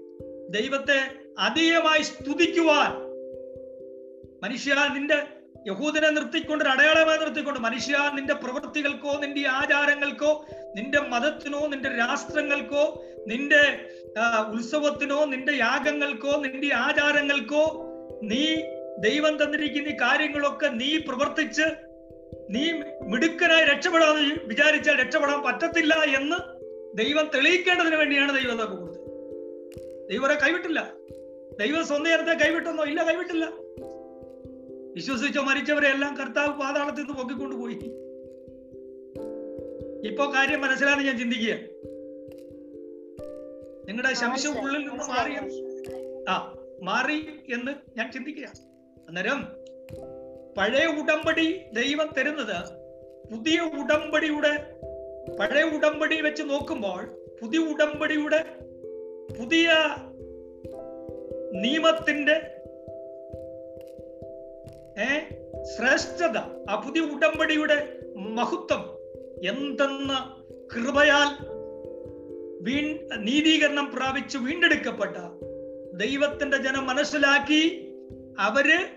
[0.50, 2.92] ദൈവത്തെ അതീയമായി സ്തുതിക്കുവാൻ.
[4.44, 10.46] മനുഷ്യ നിന്റെ യഹൂദനെ നിർത്തിക്കൊണ്ട് ഒരു അടയാളമായി നിർത്തിക്കൊണ്ട് മനുഷ്യ നിന്റെ പ്രവൃത്തികൾക്കോ നിന്റെ ആചാരങ്ങൾക്കോ
[10.76, 13.90] നിന്റെ മതത്തിനോ നിന്റെ രാഷ്ട്രങ്ങൾക്കോ നിന്റെ
[14.54, 17.86] ഉത്സവത്തിനോ നിന്റെ യാഗങ്ങൾക്കോ നിന്റെ ആചാരങ്ങൾക്കോ
[18.24, 18.56] നീ
[19.00, 21.90] ദൈവം തന്നിരിക്കുന്ന കാര്യങ്ങളൊക്കെ നീ പ്രവർത്തിച്ച്
[22.50, 22.72] നീ
[23.08, 26.60] മിടുക്കനായി രക്ഷപ്പെടാന്ന് വിചാരിച്ചാൽ രക്ഷപ്പെടാൻ പറ്റത്തില്ല എന്ന്
[26.98, 29.00] ദൈവം തെളിയിക്കേണ്ടതിന് വേണ്ടിയാണ് ദൈവം ഇതൊക്കെ കൊടുത്തത്.
[30.10, 30.92] ദൈവരെ കൈവിട്ടില്ല.
[31.60, 32.84] ദൈവം സ്വന്തം നേരത്തെ കൈവിട്ടെന്നോ?
[32.84, 33.46] ഇല്ല കൈവിട്ടില്ല.
[35.00, 37.74] വിശ്വസിച്ചോ മരിച്ചവരെ എല്ലാം കർത്താവ് പാതാളത്തിൽ നിന്ന് പൊക്കിക്കൊണ്ടുപോയി
[40.08, 41.54] ഇപ്പൊ കാര്യം മനസ്സിലാണ് ഞാൻ ചിന്തിക്കുക.
[43.88, 45.40] നിങ്ങളുടെ ശംശം ഉള്ളിൽ നിന്ന് മാറിയ
[46.30, 48.46] ആ മാറി എന്ന് ഞാൻ ചിന്തിക്കുക.
[49.08, 49.48] അന്നേരം
[50.58, 52.74] പഴയ ഉടമ്പടി ദൈവം തരുന്നത്
[53.32, 54.54] പുതിയ ഉടമ്പടിയുടെ
[55.40, 58.46] പഴയ ഉടമ്പടി വെച്ച് നോക്കുമ്പോൾ പുതിയ ഉടമ്പടിയുടെ
[59.40, 59.70] പുതിയ
[61.52, 62.59] നിയമത്തിന്റെ
[65.00, 65.20] ഏ?
[65.64, 66.38] ശ്രേഷ്ഠത
[66.70, 69.00] ആ പുതിയ ഉടമ്പടിയുടെ മഹത്വം
[69.50, 70.36] എന്തെന്ന
[70.76, 71.28] കൃപയാൽ
[72.62, 75.18] വീ നീതീകരണം പ്രാപിച്ച് വീണ്ടെടുക്കപ്പെട്ട
[75.94, 77.90] ദൈവത്തിന്റെ ജനം മനസ്സിലാക്കി
[78.40, 78.90] അവർ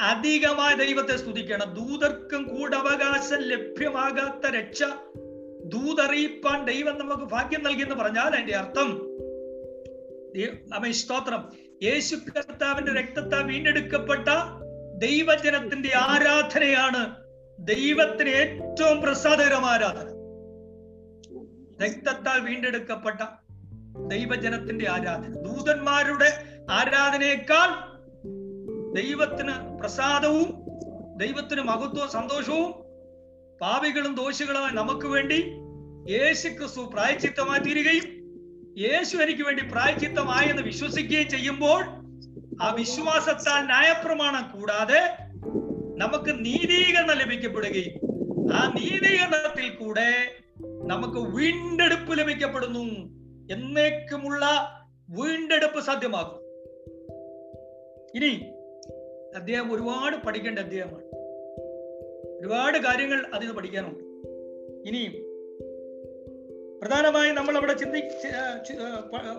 [0.00, 1.74] അധികമായ ദൈവത്തെ സ്തുതിക്കണം.
[1.74, 4.82] ദൂതർക്കും കൂടവകാശം ലഭ്യമാകാത്ത രക്ഷ
[5.64, 9.12] ദൂതറിയിപ്പാൻ ദൈവം നമുക്ക് ഭാഗ്യം നൽകി എന്ന് പറഞ്ഞാൽ അതിന്റെ അർത്ഥം
[10.92, 11.52] സ്തോത്രം.
[11.82, 14.28] യേശു കർത്താവിന്റെ രക്തത്താൽ വീണ്ടെടുക്കപ്പെട്ട
[15.02, 17.02] ദൈവജനത്തിന്റെ ആരാധനയാണ്
[17.58, 20.08] ദൈവത്തിന് ഏറ്റവും പ്രസാദകരമായ ആരാധന.
[21.82, 23.20] രക്തത്താൽ വീണ്ടെടുക്കപ്പെട്ട
[24.08, 25.32] ദൈവജനത്തിന്റെ ആരാധന.
[25.42, 26.30] ദൂതന്മാരുടെ
[26.70, 27.68] ആരാധനയേക്കാൾ
[28.94, 30.48] ദൈവത്തിന് പ്രസാദവും
[31.16, 32.70] ദൈവത്തിന് മഹത്വവും സന്തോഷവും
[33.60, 35.38] പാപികളും ദോഷികളുമായി നമുക്ക് വേണ്ടി
[36.12, 38.06] യേശു ക്രിസ്തു പ്രായച്ചിത്തമായി തീരുകയും
[38.78, 42.01] യേശു എനിക്ക് വേണ്ടി പ്രായച്ചിത്തമായി എന്ന് വിശ്വസിക്കുകയും ചെയ്യുമ്പോൾ
[42.62, 45.16] ആ വിശ്വാസത്താൽ ന്യായപ്രമാണം കൂടാതെ
[45.96, 47.94] നമുക്ക് നീതീകരണം ലഭിക്കപ്പെടുകയും
[48.52, 50.28] ആ നീതീകരണത്തിൽ കൂടെ
[50.86, 52.84] നമുക്ക് വീണ്ടെടുപ്പ് ലഭിക്കപ്പെടുന്നു.
[53.54, 54.44] എന്നേക്കുമുള്ള
[55.10, 56.38] വീണ്ടെടുപ്പ് സാധ്യമാകും.
[58.14, 58.52] ഇനി
[59.36, 61.04] അദ്ദേഹം ഒരുപാട് പഠിക്കേണ്ട അദ്ദേഹമാണ്.
[62.40, 64.04] ഒരുപാട് കാര്യങ്ങൾ അതിൽ പഠിക്കാനുണ്ട്.
[64.88, 65.12] ഇനിയും
[66.80, 67.98] പ്രധാനമായും നമ്മൾ അവിടെ ചിന്തി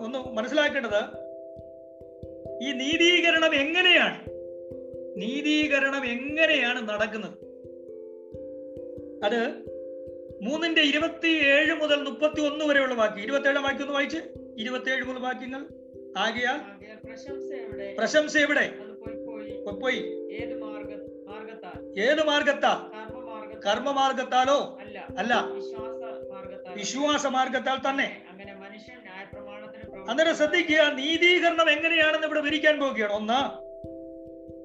[0.00, 1.23] ഒന്ന് മനസ്സിലാക്കേണ്ടത്
[2.62, 4.20] ഈ നീതീകരണം എങ്ങനെയാണ്?
[5.16, 7.32] നീതീകരണം എങ്ങനെയാണ് നടക്കുന്നത്?
[9.24, 9.40] അത്
[10.42, 13.22] മൂന്നിന്റെ ഇരുപത്തി ഏഴ് മുതൽ മുപ്പത്തി ഒന്ന് വരെയുള്ള വാക്യം.
[13.22, 14.18] ഇരുപത്തി ഏഴ് വാക്യം ഒന്ന് വായിച്ച്.
[14.58, 15.66] ഇരുപത്തി ഏഴ് മുതൽ വാക്യങ്ങൾ.
[16.18, 16.96] ആകെയാ ആകയാൽ
[17.98, 18.66] പ്രശംസ എവിടെ?
[19.80, 20.00] പോയി
[20.32, 20.90] ഏത് മാർഗ
[22.26, 22.76] മാർഗത്താൽ?
[23.66, 24.78] കർമ്മമാർഗത്താലോ?
[25.18, 25.34] അല്ല
[26.74, 28.08] വിശ്വാസ മാർഗത്താൽ തന്നെ.
[30.08, 33.12] അന്നേരം ശ്രദ്ധിക്കുക നീതീകരണം എങ്ങനെയാണെന്ന് ഇവിടെ വിരിക്കാൻ പോവുകയാണ്.
[33.12, 33.64] ഒന്ന്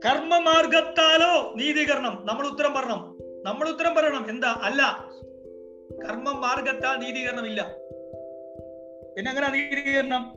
[0.06, 2.22] കർമ്മമാർഗത്താലോ നീതീകരണം.
[2.26, 3.18] നമ്മൾ ഉത്തരം പറയണം.
[3.46, 4.30] നമ്മൾ ഉത്തരം പറയണം.
[4.30, 4.60] എന്താ?
[4.62, 5.10] അല്ല.
[6.06, 7.62] കർമ്മ മാർഗത്താൽ നീതീകരണം ഇല്ല.
[9.16, 10.36] പിന്നെ എങ്ങനെ നീതീകരണം?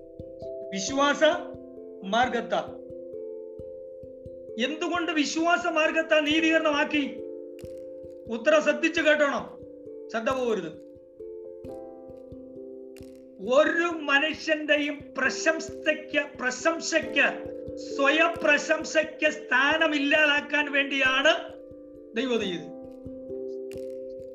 [0.71, 1.25] വിശ്വാസ
[2.05, 2.83] മാർഗത്താൽ.
[4.65, 7.21] എന്തുകൊണ്ട് വിശ്വാസ മാർഗത്താൽ നീതീകരണമാക്കി?
[8.29, 9.59] ഉത്തരം ശ്രദ്ധിച്ചു കേട്ടോണം.
[10.11, 10.92] ശ്രദ്ധ പോകരുത്.
[13.43, 21.53] ഒരു മനുഷ്യന്റെയും പ്രശംസയ്ക്ക് പ്രശംസയ്ക്ക് സ്വയം പ്രശംസയ്ക്ക് സ്ഥാനമില്ലാതാക്കാൻ വേണ്ടിയാണ്
[22.17, 22.73] ദൈവം ചെയ്തത്.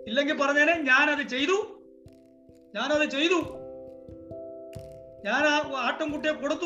[0.08, 1.82] ഇല്ലെങ്കിൽ പറഞ്ഞേനെ ഞാനത് ചെയ്തു.
[2.76, 3.42] ഞാനത് ചെയ്തു.
[5.26, 6.66] ഞാൻ ആ ആട്ടുംകുട്ടിയെ കൊടുത്തു.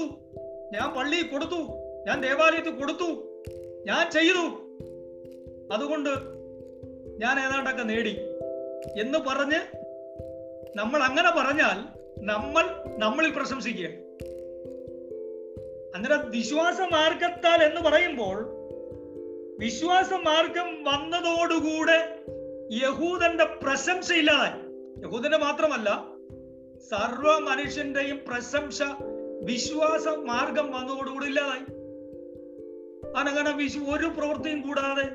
[0.74, 1.56] ഞാൻ പള്ളി കൊടുത്തു.
[2.08, 3.42] ഞാൻ ദേവാലയത്തിൽ കൊടുത്തു.
[3.88, 4.46] ഞാൻ ചെയ്തു.
[5.74, 6.10] അതുകൊണ്ട്
[7.26, 8.18] ഞാൻ ഏതാണ്ടൊക്കെ നേടി.
[9.02, 9.82] എന്ന് പറഞ്ഞ്
[10.76, 12.66] നമ്മൾ അങ്ങനെ പറഞ്ഞാൽ നമ്മൾ
[12.98, 13.86] നമ്മളിൽ പ്രശംസിക്കുക.
[15.96, 18.38] അന്നേരം വിശ്വാസ മാർഗത്താൽ എന്ന് പറയുമ്പോൾ
[19.60, 22.24] വിശ്വാസ മാർഗം വന്നതോടുകൂടെ
[22.72, 24.60] യഹൂദന്റെ പ്രശംസ ഇല്ലാതായി
[25.04, 26.08] യഹൂദന്റെ മാത്രമല്ല
[26.90, 28.82] സർവ മനുഷ്യന്റെയും പ്രശംസ
[29.44, 31.66] വിശ്വാസ മാർഗം വന്നതോടുകൂടി ഇല്ലാതായി.
[33.18, 35.08] അനങ്ങനെ വിശ്വ ഒരു പ്രവൃത്തിയും കൂടാതെ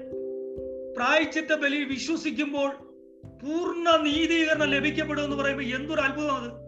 [0.96, 2.70] പ്രായച്ചിത്ത ബലി വിശ്വസിക്കുമ്പോൾ
[3.42, 6.65] പൂർണ നീതീകരണം ലഭിക്കപ്പെടും എന്ന് പറയുമ്പോൾ എന്തൊരു അത്ഭുതമാണ്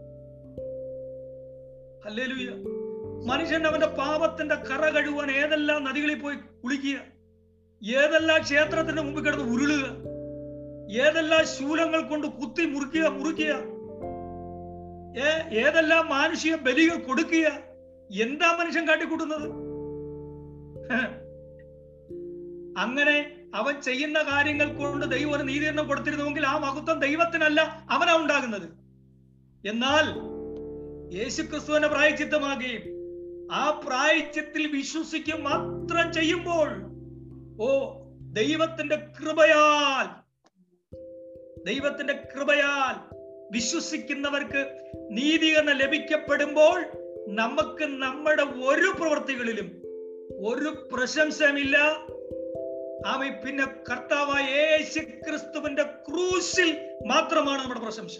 [3.28, 6.98] മനുഷ്യൻ അവന്റെ പാപത്തിന്റെ കറ കഴുകുവാൻ ഏതെല്ലാം നദികളിൽ പോയി കുളിക്കുക?
[7.82, 9.84] ഏതെല്ലാം ക്ഷേത്രത്തിന്റെ മുമ്പിൽ കിടന്ന് ഉരുളുക?
[11.04, 13.54] ഏതെല്ലാം ശൂലങ്ങൾ കൊണ്ട് കുത്തി മുറിക്കുക മുറിക്കുക
[15.62, 17.46] ഏതെല്ലാം മാനുഷിക ബലികൾ കൊടുക്കുക?
[18.24, 19.48] എന്താ മനുഷ്യൻ കാട്ടിക്കൂട്ടുന്നത്?
[22.84, 23.16] അങ്ങനെ
[23.54, 28.68] അവൻ ചെയ്യുന്ന കാര്യങ്ങൾ കൊണ്ട് ദൈവം ഒരു നീതീകരണം കൊടുത്തിരുന്നുവെങ്കിൽ ആ മഹത്വം ദൈവത്തിനല്ല അവനാ ഉണ്ടാകുന്നത്.
[29.64, 30.06] എന്നാൽ
[31.12, 32.84] യേശുക്രിസ്തുവിനെ പ്രായച്ചിത്തമാകുകയും
[33.52, 36.68] ആ പ്രായച്ചിത്തിൽ വിശ്വസിക്കുക മാത്രം ചെയ്യുമ്പോൾ
[37.60, 37.68] ഓ
[38.32, 40.08] ദൈവത്തിന്റെ കൃപയാൽ
[41.64, 42.94] ദൈവത്തിന്റെ കൃപയാൽ
[43.52, 44.62] വിശ്വസിക്കുന്നവർക്ക്
[45.10, 46.78] നീതി എന്ന് ലഭിക്കപ്പെടുമ്പോൾ
[47.34, 49.68] നമുക്ക് നമ്മുടെ ഒരു പ്രവൃത്തികളിലും
[50.40, 51.76] ഒരു പ്രശംസമില്ല
[53.06, 56.70] ആമി പിന്നെ കർത്താവായ യേശു ക്രിസ്തുവിന്റെ ക്രൂശിൽ
[57.06, 58.14] മാത്രമാണ് നമ്മുടെ പ്രശംസ.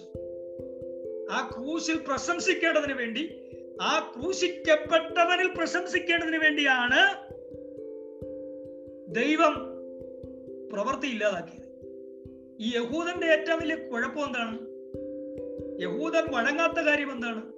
[1.31, 3.41] ആ ക്രൂശിൽ പ്രശംസിക്കേണ്ടതിന് വേണ്ടി
[3.83, 7.29] ആ ക്രൂശിക്കപ്പെട്ടവനിൽ പ്രശംസിക്കേണ്ടതിന് വേണ്ടിയാണ്
[9.15, 9.55] ദൈവം
[10.73, 11.69] പ്രവൃത്തി ഇല്ലാതാക്കിയത്.
[12.61, 14.59] ഈ യഹൂദന്റെ ഏറ്റവും വലിയ കുഴപ്പം എന്താണ്?
[15.83, 17.53] യഹൂദൻ വഴങ്ങാത്ത കാര്യം എന്താണ്?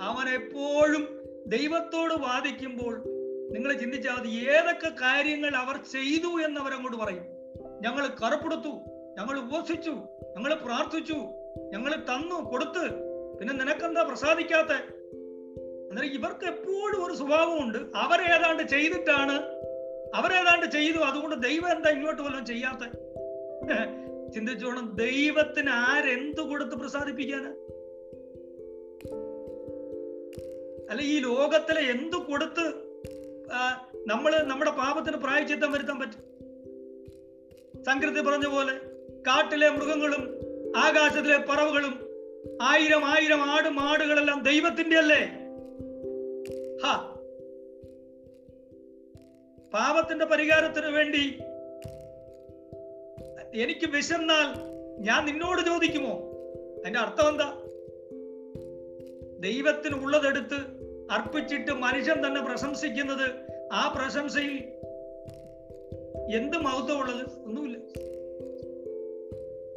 [0.00, 1.08] അവൻ എപ്പോഴും
[1.46, 3.02] ദൈവത്തോട് വാദിക്കുമ്പോൾ
[3.50, 7.22] നിങ്ങൾ ചിന്തിച്ചാൽ മതി ഏതൊക്കെ കാര്യങ്ങൾ അവർ ചെയ്തു എന്ന് അവരങ്ങോട്ട് പറയും.
[7.82, 8.68] ഞങ്ങൾ കറുപ്പെടുത്തു
[9.18, 9.90] ഞങ്ങൾ ഉപസിച്ചു
[10.36, 11.14] ഞങ്ങൾ പ്രാർത്ഥിച്ചു
[11.72, 12.84] ഞങ്ങൾ തന്നു കൊടുത്ത്.
[13.38, 14.72] പിന്നെ നിനക്കെന്താ പ്രസാദിക്കാത്ത?
[15.88, 17.78] അന്നേരം ഇവർക്ക് എപ്പോഴും ഒരു സ്വഭാവമുണ്ട്.
[18.04, 19.36] അവരേതാണ്ട് ചെയ്തിട്ടാണ്
[20.14, 20.98] അവരേതാണ്ട് ചെയ്തു.
[20.98, 22.84] അതുകൊണ്ട് ദൈവം എന്താ ഇങ്ങോട്ട് വല്ലതും ചെയ്യാത്ത?
[24.34, 27.50] ചിന്തിച്ചോണം ദൈവത്തിന് ആരെന്ത് കൊടുത്ത് പ്രസാദിപ്പിക്കാന്?
[30.90, 32.64] അല്ല ഈ ലോകത്തിലെ എന്തു കൊടുത്ത്
[34.10, 36.22] നമ്മൾ നമ്മുടെ പാപത്തിന് പ്രായച്ചിത്തം വരുത്താൻ പറ്റും?
[37.86, 38.74] സംകൃതി പറഞ്ഞ പോലെ
[39.28, 40.22] കാട്ടിലെ മൃഗങ്ങളും
[40.76, 42.12] ആകാശത്തിലെ പറവുകളും
[42.62, 45.42] ആയിരം ആയിരം ആടും ആടുകളെല്ലാം ദൈവത്തിന്റെ അല്ലേ
[49.74, 51.38] പാപത്തിന്റെ പരിഹാരത്തിന് വേണ്ടി
[53.62, 56.32] എനിക്ക് വിശന്നാൽ ഞാൻ നിന്നോട് ചോദിക്കുമോ?
[56.80, 57.62] അതിന്റെ അർത്ഥം എന്താ?
[59.40, 60.54] ദൈവത്തിന് ഉള്ളതെടുത്ത്
[61.10, 63.30] അർപ്പിച്ചിട്ട് മനുഷ്യൻ തന്നെ പ്രശംസിക്കുന്നത്
[63.72, 64.56] ആ പ്രശംസയിൽ
[66.36, 67.42] എന്ത് മഹത്വമുള്ളത്?
[67.44, 67.78] ഒന്നുമില്ല.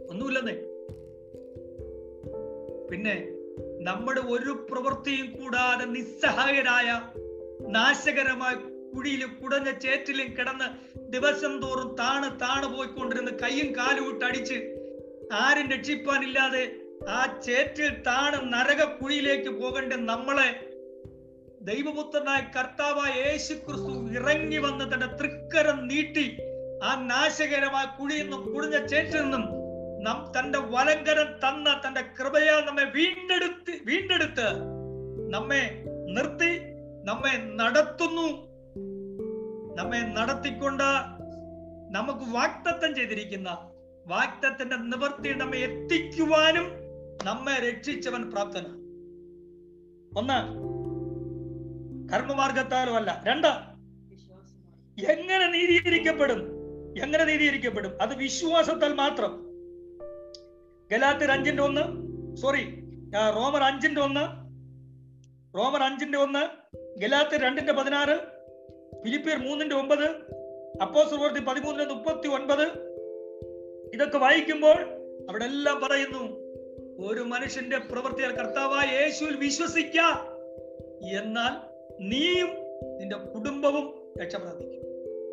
[0.10, 0.75] ഒന്നുമില്ലെന്നേ.
[2.96, 3.16] പിന്നെ
[3.82, 6.90] നമ്മുടെ ഒരു പ്രവൃത്തിയും കൂടാതെ നിസ്സഹായരായ
[7.70, 8.54] നാശകരമായ
[8.92, 10.68] കുഴിയിലും കുടഞ്ഞ ചേറ്റിലും കിടന്ന്
[11.10, 14.58] ദിവസം തോറും താണ് താണ് പോയിക്കൊണ്ടിരുന്ന് കൈയും കാലും വിട്ട് അടിച്ച്
[15.34, 16.64] ആരും രക്ഷിപ്പാനില്ലാതെ
[17.10, 20.48] ആ ചേറ്റിൽ താണ് നരക കുഴിയിലേക്ക് പോകേണ്ട നമ്മളെ
[21.62, 26.26] ദൈവപുത്രനായ കർത്താവായ യേശു ക്രിസ്തു ഇറങ്ങി വന്ന് തന്റെ തൃക്കരം നീട്ടി
[26.84, 29.46] ആ നാശകരമായ കുഴിയിൽ നിന്നും കുടിഞ്ഞ ചേറ്റിൽ നിന്നും
[30.06, 34.48] നം തന്റെ വലങ്കരം തന്ന തന്റെ കൃപയാൽ നമ്മെ വീണ്ടെടുത്ത് വീണ്ടെടുത്ത്
[35.30, 36.62] നമ്മെ നിർത്തി
[37.04, 38.56] നമ്മെ നടത്തുന്നു.
[39.76, 40.84] നമ്മെ നടത്തിക്കൊണ്ട്
[41.92, 43.50] നമുക്ക് വാക്തത്വം ചെയ്തിരിക്കുന്ന
[44.08, 46.72] വാക്തത്തിന്റെ നിവർത്തി നമ്മെ എത്തിക്കുവാനും
[47.24, 48.66] നമ്മെ രക്ഷിച്ചവൻ പ്രാപ്തന
[50.20, 50.40] ഒന്ന്
[52.14, 53.24] കർമ്മമാർഗത്താലും അല്ല.
[53.28, 53.48] രണ്ട്
[55.12, 56.40] എങ്ങനെ നീതീകരിക്കപ്പെടും?
[57.02, 58.02] എങ്ങനെ നീതീകരിക്കപ്പെടും?
[58.02, 59.45] അത് വിശ്വാസത്താൽ മാത്രം.
[60.92, 61.84] ഗലാത്തിർ അഞ്ചിന്റെ ഒന്ന്
[62.38, 62.64] സോറി
[63.36, 64.24] റോമർ അഞ്ചിന്റെ ഒന്ന്
[65.54, 66.44] റോമർ അഞ്ചിന്റെ ഒന്ന്
[67.00, 68.16] ഗലാത്തിർ രണ്ടിന്റെ പതിനാറ്
[69.04, 70.08] ഫിലിപ്പിയർ മൂന്നിന്റെ ഒമ്പത്
[70.82, 72.66] അപ്പോസ്തലപ്രവൃത്തി പതിമൂന്നിന്റെ മുപ്പത്തി ഒൻപത്.
[73.94, 74.78] ഇതൊക്കെ വായിക്കുമ്പോൾ
[75.30, 76.24] അവിടെ എല്ലാം പറയുന്നു
[77.00, 79.98] ഒരു മനുഷ്യന്റെ പ്രവൃത്തിയാൽ കർത്താവായ യേശുവിൽ വിശ്വസിക്ക
[81.14, 81.54] എന്നാൽ
[82.00, 82.52] നീയും
[82.98, 83.86] നിന്റെ കുടുംബവും
[84.22, 84.82] രക്ഷപ്രാപിക്കും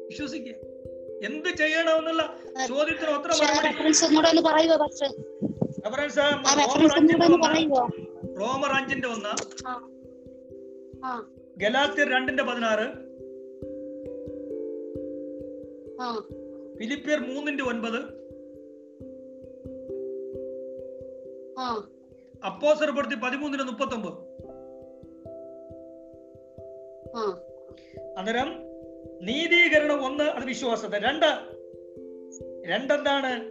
[0.06, 0.54] വിശ്വസിക്കുക
[1.24, 2.34] എന്ത് ചെയ്യണമെന്നുള്ള
[2.68, 3.34] ചോദ്യത്തിന് ഉത്തരം
[8.40, 9.32] റോമർ അഞ്ചിന്റെ ഒന്ന്
[11.58, 13.12] ഗലാത്തിർ രണ്ടിന്റെ പതിനാറ്.
[16.78, 18.22] ഫിലിപ്പിയർ മൂന്നിന്റെ ഒൻപത്.
[21.58, 21.88] ആ.
[22.90, 24.32] പ്രവർത്തി പതിമൂന്നിന്റെ മുപ്പത്തി ഒമ്പത്
[28.18, 28.71] അന്നേരം
[29.22, 30.98] നീതീകരണം ഒന്ന് അത് വിശ്വാസത്തെ.
[30.98, 31.26] രണ്ട്
[32.66, 33.44] രണ്ടെന്താണ്?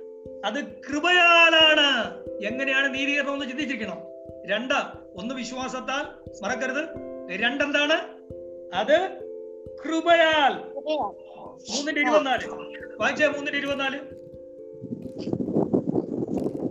[0.46, 2.22] അത് കൃപയാലാണ്.
[2.46, 3.98] എങ്ങനെയാണ് നീതീകരണം ഒന്ന് ചിന്തിച്ചിരിക്കണം?
[4.46, 4.74] രണ്ട്
[5.16, 6.86] ഒന്ന് വിശ്വാസത്താൽ മറക്കരുത്.
[7.40, 8.22] രണ്ടെന്താണ്?
[8.76, 9.22] അത്
[9.86, 10.54] കൃപയാൽ.
[10.54, 10.96] കൃപയാ.
[11.70, 12.48] മൂന്നിന്റെ ഇരുപത്തിനാല്.
[12.98, 14.00] വായിച്ചേ മൂന്നിന്റെ ഇരുപത്തിനാല്.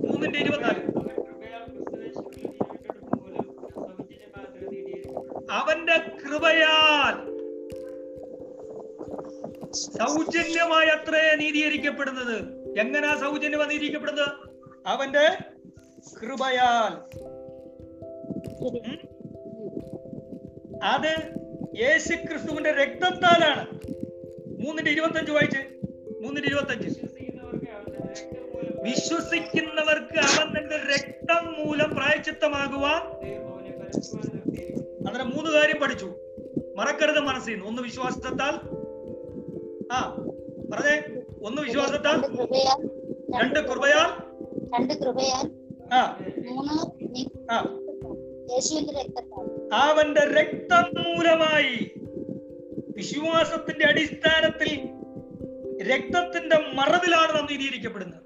[0.07, 1.01] മൂന്നിന്റെ ഇരുപത്തിനാല്.
[5.51, 7.30] അവന്റെ കൃപയാൽ
[9.73, 12.39] സൗജന്യമായി അത്രേ നീതീകരിക്കപ്പെടുന്നത്.
[12.79, 14.29] എങ്ങനാ സൗജന്യമായി നീതീകരിക്കപ്പെടുന്നത്
[14.87, 15.37] അവന്റെ
[16.23, 16.93] കൃപയാൽ?
[20.83, 21.35] അത്
[21.81, 23.67] യേശു ക്രിസ്തുവിന്റെ രക്തത്താലാണ്.
[24.65, 25.59] മൂന്നിന്റെ ഇരുപത്തഞ്ച് വായിച്ച്.
[26.23, 26.89] മൂന്നിന്റെ ഇരുപത്തഞ്ച്.
[28.83, 33.03] വിശ്വസിക്കുന്നവർക്ക് അവൻ തന്റെ രക്തം മൂലം പ്രായച്ചിത്തമാകുവാൻ
[35.07, 36.15] അങ്ങനെ മൂന്ന് കാര്യം പഠിച്ചു.
[36.77, 38.80] മറക്കരുത് മനസ്സിൽ ഒന്ന് വിശ്വാസത്താൽ
[39.93, 40.15] ആ
[40.73, 41.21] പറഞ്ഞേ.
[41.47, 42.15] ഒന്ന് വിശ്വാസത്താൽ.
[43.43, 44.13] രണ്ട് കൃപയാൽ.
[44.79, 45.51] രണ്ട് കൃപയാൽ.
[45.95, 46.19] ആ.
[46.51, 47.77] മൂന്ന് ആ.
[48.53, 49.69] യേശുവിന്റെ രക്തത്താൽ.
[49.73, 51.91] അവന്റെ രക്തം മൂലമായി
[52.97, 54.77] വിശ്വാസത്തിന്റെ അടിസ്ഥാനത്തിൽ
[55.83, 58.21] രക്തത്തിന്റെ മറവിലാണ് നാം നീതിയിരിക്കപ്പെടുന്നത്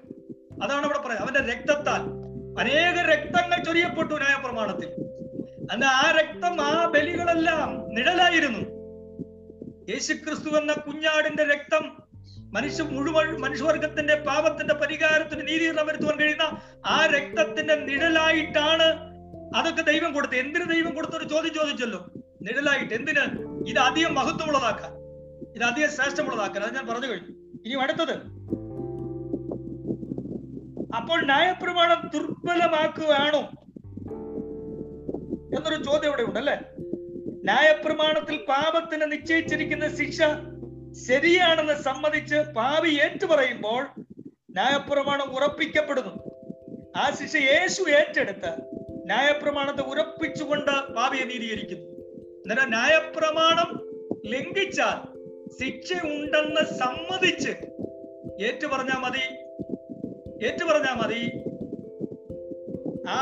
[0.63, 1.21] അതാണ് ഇവിടെ പറയുന്നത്.
[1.21, 2.25] അവന്റെ രക്തത്താൽ
[2.59, 4.87] അനേക രക്തങ്ങൾ ചൊരിയപ്പെട്ടു ന്യായപ്രമാണത്തിൽ.
[5.71, 8.84] അന്ന് ആ രക്തം ആ ബലികളെല്ലാം നിഴലായിരുന്നു.
[9.89, 12.03] യേശുക്രിസ്തു എന്ന കുഞ്ഞാടിന്റെ രക്തം
[12.53, 19.15] മനുഷ്യ മുഴുവൻ മനുഷ്യവർഗത്തിന്റെ പാപത്തിന്റെ പരിഹാരത്തിന് നീതീകരണം വരുത്തുവാൻ കഴിയുന്ന ആ രക്തത്തിന്റെ നിഴലായിട്ടാണ്
[19.55, 20.35] അതൊക്കെ ദൈവം കൊടുത്തത്.
[20.35, 22.11] എന്തിന് ദൈവം കൊടുത്തൊരു ചോദ്യം ചോദിച്ചല്ലോ.
[22.41, 23.47] നിഴലായിട്ട് എന്തിന്?
[23.67, 24.91] ഇത് അധികം മഹത്വമുള്ളതാക്കാൻ.
[25.55, 26.63] ഇത് അധികം ശ്രേഷ്ഠമുള്ളതാക്കാൻ.
[26.63, 27.29] അത് ഞാൻ പറഞ്ഞു കഴിഞ്ഞു.
[27.65, 28.13] ഇനി അടുത്തത്.
[30.95, 33.39] അപ്പോൾ ന്യായപ്രമാണം ദുർബലമാക്കുകയാണോ?
[35.57, 36.74] എന്നൊരു ചോദ്യം ഇവിടെ ഉണ്ട് അല്ലെ
[37.45, 40.21] ന്യായപ്രമാണത്തിൽ പാപത്തിന് നിശ്ചയിച്ചിരിക്കുന്ന ശിക്ഷ
[41.07, 43.83] ശരിയാണെന്ന് സമ്മതിച്ച് പാപി ഏറ്റുപറയുമ്പോൾ
[44.51, 46.13] ന്യായപ്രമാണം ഉറപ്പിക്കപ്പെടുന്നു.
[46.95, 48.51] ആ ശിക്ഷ യേശു ഏറ്റെടുത്ത്
[49.05, 51.85] ന്യായപ്രമാണത്തെ ഉറപ്പിച്ചുകൊണ്ട് പാപിയെ നീതീകരിക്കുന്നു.
[51.85, 53.69] അന്നേരം ന്യായപ്രമാണം
[54.25, 54.97] ലംഘിച്ചാൽ
[55.59, 57.49] ശിക്ഷ ഉണ്ടെന്ന് സമ്മതിച്ച്
[58.43, 59.25] ഏറ്റു പറഞ്ഞാൽ മതി.
[60.45, 61.21] ഏറ്റു മതി.
[63.07, 63.19] ആ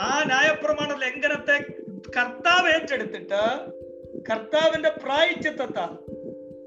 [0.00, 1.85] ആ ന്യായപ്രമാണ ലംഘനത്തെ
[2.16, 3.70] കർത്താവ് ഏറ്റെടുത്തിട്ട്
[4.30, 6.12] കർത്താവിന്റെ പ്രായച്ചിത്തത്താൽ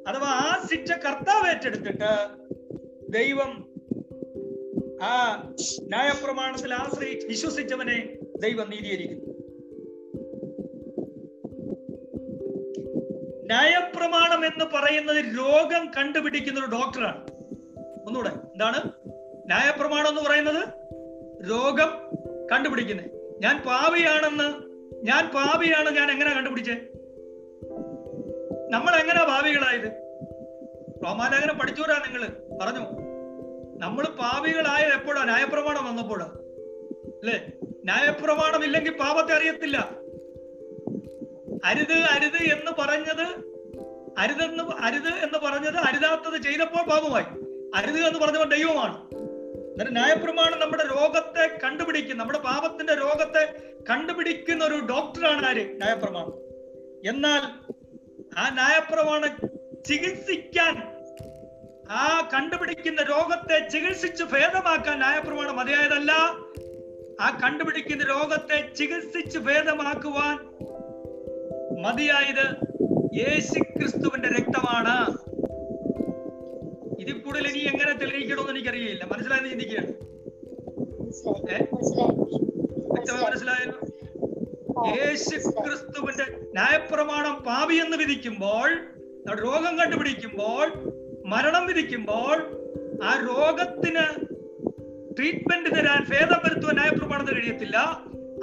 [0.07, 2.27] അഥവാ ആ ശിക്ഷ കർത്താവ് ഏറ്റെടുത്തിട്ട്
[3.09, 3.69] ദൈവം
[5.01, 5.43] ആ
[5.81, 9.25] ന്യായപ്രമാണത്തിൽ ആശ്രയിച്ച് വിശ്വസിച്ചവനെ ദൈവം നീതീകരിക്കുന്നു.
[13.45, 17.27] ന്യായപ്രമാണം എന്ന് പറയുന്നത് രോഗം കണ്ടുപിടിക്കുന്ന ഒരു ഡോക്ടറാണ്.
[18.05, 18.91] ഒന്നുകൂടെ എന്താണ്?
[19.45, 20.67] ന്യായപ്രമാണം എന്ന് പറയുന്നത്
[21.49, 22.09] രോഗം
[22.51, 23.11] കണ്ടുപിടിക്കുന്നത്.
[23.41, 26.73] ഞാൻ പാവിയാണെന്ന് ഞാൻ പാപിയാണ് ഞാൻ എങ്ങനെ കണ്ടുപിടിച്ചേ?
[28.69, 29.91] നമ്മൾ എങ്ങനെ ഭാവികളായത്
[31.05, 32.27] റോമാലേഖനം പഠിച്ചൂരാ നിങ്ങൾ
[32.61, 32.79] പറഞ്ഞു.
[33.77, 35.23] നമ്മൾ പാവികളായത് എപ്പോഴാ?
[35.23, 36.25] ന്യായപ്രമാണം വന്നപ്പോഴാ.
[36.25, 37.47] അല്ലേ?
[37.63, 39.77] ന്യായപ്രമാണം ഇല്ലെങ്കിൽ പാപത്തെ അറിയത്തില്ല.
[41.65, 43.49] അരുത് അരുത് എന്ന് പറഞ്ഞത്
[44.17, 47.25] അരുതെന്ന് അരുത് എന്ന് പറഞ്ഞത് അരുതാത്തത് ചെയ്തപ്പോൾ പാപമായി.
[47.75, 49.08] അരുത് എന്ന് പറഞ്ഞപ്പോൾ ദൈവമാണ്.
[49.79, 52.17] എന്നിട്ട് ന്യായപ്രമാണം നമ്മുടെ രോഗത്തെ കണ്ടുപിടിക്കും.
[52.17, 53.53] നമ്മുടെ പാപത്തിന്റെ രോഗത്തെ
[53.89, 55.77] കണ്ടുപിടിക്കുന്ന ഒരു ഡോക്ടറാണ് ആര്?
[55.77, 56.33] ന്യായപ്രമാണം.
[57.09, 57.41] എന്നാൽ
[58.37, 59.37] ആ ന്യായപ്രമാണം
[59.87, 60.99] ചികിത്സിക്കാൻ
[61.91, 66.11] ആ കണ്ടുപിടിക്കുന്ന രോഗത്തെ ചികിത്സിച്ച് ഭേദമാക്കാൻ ന്യായപ്രമാണം മതിയായതല്ല.
[67.21, 70.37] ആ കണ്ടുപിടിക്കുന്ന രോഗത്തെ ചികിത്സിച്ച് ഭേദമാക്കുവാൻ
[71.81, 72.55] മതിയായത്
[73.13, 75.28] യേശു ക്രിസ്തുവിന്റെ രക്തമാണ്.
[77.09, 79.03] ഇതിൽ കൂടുതൽ ഇനി എങ്ങനെ തെളിയിക്കണമെന്ന് എനിക്കറിയില്ല.
[79.03, 79.91] മനസ്സിലായെന്ന് ചിന്തിക്കുകയാണ്.
[83.25, 83.79] മനസ്സിലായല്ലോ?
[84.87, 88.75] യേശു ക്രിസ്തുവിന്റെ ന്യായപ്രമാണം പാപി എന്ന് വിധിക്കുമ്പോൾ
[89.35, 90.67] രോഗം കണ്ടുപിടിക്കുമ്പോൾ
[91.25, 92.37] മരണം വിധിക്കുമ്പോൾ
[93.03, 94.05] ആ രോഗത്തിന്
[95.17, 97.77] ട്രീറ്റ്മെന്റ് തരാൻ ഭേദം വരുത്തുവാൻ ന്യായപ്രമാണത്തിന് കഴിയത്തില്ല.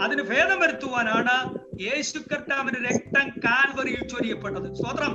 [0.02, 4.74] അതിന് ഭേദം വരുത്തുവാനാണ് യേശു കർത്താവിന്റെ രക്തം കാൽവറിയിൽ ചൊരിയപ്പെട്ടത്.
[4.74, 5.14] സ്വോത്രം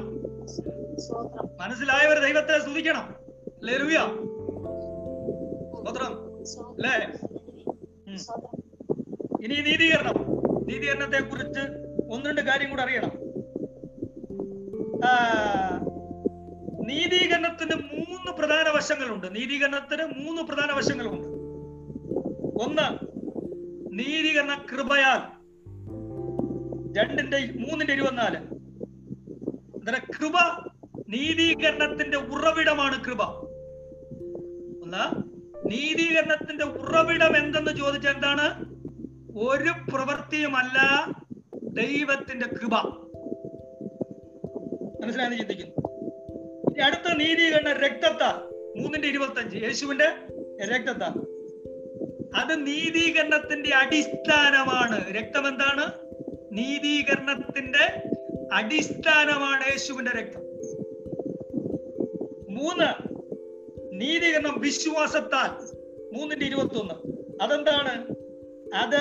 [1.57, 3.20] മനസ്സിലായവർ ദൈവത്തെ സ്തുതിക്കണം.
[3.63, 3.97] ലേലുയ
[5.74, 6.13] സ്തോത്രം
[6.69, 7.08] അല്ലേ
[9.43, 10.15] ഇനി നീതീകരണം.
[10.67, 11.60] നീതീകരണത്തെ കുറിച്ച്
[12.12, 13.12] ഒന്ന് രണ്ട് കാര്യം കൂടെ അറിയണം.
[16.88, 19.36] നീതീകരണത്തിന് മൂന്ന് പ്രധാന വശങ്ങളുണ്ട്.
[19.36, 21.28] നീതീകരണത്തിന് മൂന്ന് പ്രധാന വശങ്ങളുണ്ട്.
[22.63, 22.88] ഒന്ന്
[24.00, 25.21] നീതീകരണ കൃപയാൽ.
[26.97, 28.38] രണ്ടിന്റെ മൂന്നിന്റെ ഇരുപത്തിനാല്.
[29.78, 30.36] അന്നേരം കൃപ
[31.10, 33.50] നീതീകരണത്തിന്റെ ഉറവിടമാണ് കൃപ.
[34.91, 35.23] ഒന്ന്
[35.71, 38.65] നീതീകരണത്തിന്റെ ഉറവിടം എന്തെന്ന് ചോദിച്ചാൽ എന്താണ്?
[39.38, 40.77] ഒരു പ്രവൃത്തിയുമല്ല
[41.63, 42.75] ദൈവത്തിന്റെ കൃപ.
[45.04, 45.75] മനസ്സിലായെന്ന് ചിന്തിക്കുന്നു.
[46.84, 49.58] അടുത്ത നീതീകരണ രക്തത്താൽ മൂന്നിന്റെ ഇരുപത്തഞ്ച്.
[49.58, 50.06] യേശുവിന്റെ
[50.65, 51.13] രക്തത്താൽ
[52.36, 55.13] അത് നീതീകരണത്തിന്റെ അടിസ്ഥാനമാണ്.
[55.13, 55.93] രക്തം എന്താണ്?
[56.51, 58.04] നീതീകരണത്തിന്റെ
[58.54, 60.41] അടിസ്ഥാനമാണ് യേശുവിന്റെ രക്തം.
[62.54, 63.11] മൂന്ന്
[64.01, 65.75] നീതീകരണം വിശ്വാസത്താൽ.
[66.17, 66.93] മൂന്നിന്റെ ഇരുപത്തി ഒന്ന്
[67.43, 68.15] അതെന്താണ്?
[68.75, 68.97] അത്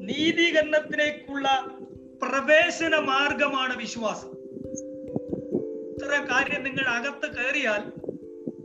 [0.00, 1.48] നീതീകരണത്തിലേക്കുള്ള
[2.22, 4.28] പ്രവേശന മാർഗമാണ് വിശ്വാസം.
[5.90, 7.92] ഇത്ര കാര്യം നിങ്ങൾ അകത്ത് കയറിയാൽ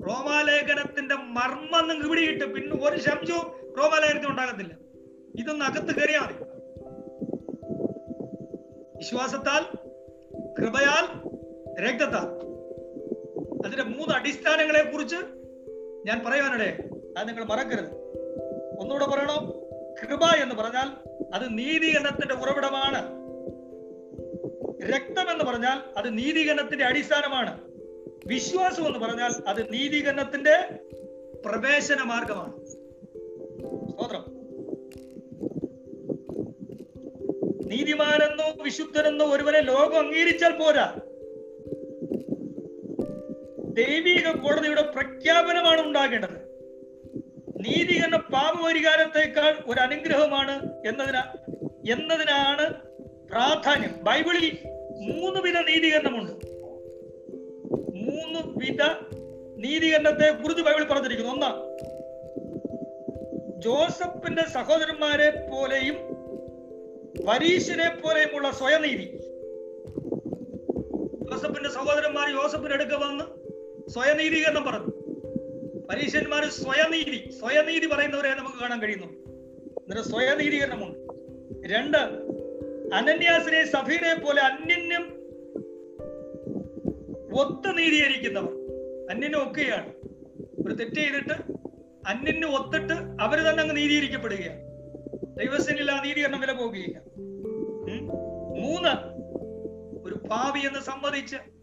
[0.07, 4.73] റോമാലേഖനത്തിന്റെ മർമ്മം നിങ്ങൾ പിടികിട്ട് പിന്നെ ഒരു ശംശവും റോമാലേഖനത്തിൽ ഉണ്ടാകത്തില്ല.
[5.35, 6.43] ഇതൊന്ന് അകത്ത് കയറിയാൽ മതി.
[8.97, 9.63] വിശ്വാസത്താൽ
[10.59, 11.05] കൃപയാൽ
[11.85, 12.51] രക്തത്താൽ.
[13.65, 15.40] അതിന്റെ മൂന്ന് അടിസ്ഥാനങ്ങളെ കുറിച്ച്
[16.05, 16.83] ഞാൻ പറയാനിടെ
[17.17, 17.93] അത് നിങ്ങൾ മറക്കരുത്.
[18.79, 19.61] ഒന്നുകൂടെ പറയണോ?
[20.01, 23.21] കൃപ എന്ന് പറഞ്ഞാൽ അത് നീതികരണത്തിന്റെ ഉറവിടമാണ്.
[24.95, 27.61] രക്തം എന്ന് പറഞ്ഞാൽ അത് നീതികരണത്തിന്റെ അടിസ്ഥാനമാണ്.
[28.25, 30.79] വിശ്വാസം എന്ന് പറഞ്ഞാൽ അത് നീതികരണത്തിന്റെ
[31.45, 32.65] പ്രവേശന മാർഗമാണ്.
[32.65, 34.23] സ്തോത്രം.
[37.67, 40.99] നീതിമാനെന്നോ വിശുദ്ധനെന്നോ ഒരുവനെ ലോകം അംഗീകരിച്ചാൽ പോരാ.
[43.73, 46.51] ദൈവിക കോടതിയുടെ പ്രഖ്യാപനമാണ് ഉണ്ടാകേണ്ടത്.
[47.59, 51.33] നീതീകരണ പാപപരിഹാരത്തെക്കാൾ ഒരു അനുഗ്രഹമാണ് എന്നതിനാ
[51.91, 52.73] എന്നതിനാണ്
[53.31, 54.03] പ്രാധാന്യം.
[54.03, 54.57] ബൈബിളിൽ
[55.13, 56.31] മൂന്ന് വിധ നീതീകരണമുണ്ട്.
[57.95, 58.81] മൂന്ന് വിധ
[59.57, 61.31] നീതീകരണത്തെ കുറിച്ച് ബൈബിൾ പറഞ്ഞിരിക്കുന്നു.
[61.31, 61.71] ഒന്ന്
[63.61, 65.95] ജോസഫിന്റെ സഹോദരന്മാരെ പോലെയും
[67.27, 69.17] പരീശനെ പോലെയുമുള്ള സ്വയനീതി.
[71.29, 73.40] ജോസഫിന്റെ സഹോദരന്മാർ യോസഫിന്റെ അടുക്ക വന്ന്
[73.91, 74.91] സ്വയനീതീകരണം പറഞ്ഞു.
[75.89, 79.05] പരീക്ഷന്മാർ സ്വയനീതി സ്വയനീതി പറയുന്നവരെ നമുക്ക് കാണാൻ കഴിയുന്നു.
[79.05, 80.99] എന്നിട്ട് സ്വയനീതീകരണമുണ്ട്.
[81.73, 81.97] രണ്ട്
[82.95, 85.03] അനന്യാസിനെ സഫീനെ പോലെ അന്യന്യം
[87.39, 88.53] ഒത്ത് നീതീകരിക്കുന്നവർ.
[89.09, 89.93] അന്യനെ ഒക്കെയാണ്
[90.67, 91.33] ഒരു തെറ്റ് ചെയ്തിട്ട്
[92.07, 94.61] അന്യന് ഒത്തിട്ട് അവർ തന്നെ അങ്ങ് നീതീകരിക്കപ്പെടുകയാണ്.
[95.39, 97.01] ദൈവസേനയിൽ ആ നീതീകരണം വില പോകുകയില്ല.
[98.61, 98.93] മൂന്ന്
[100.07, 101.60] ഒരു പാവി എന്ന് സമ്മതിച്ച്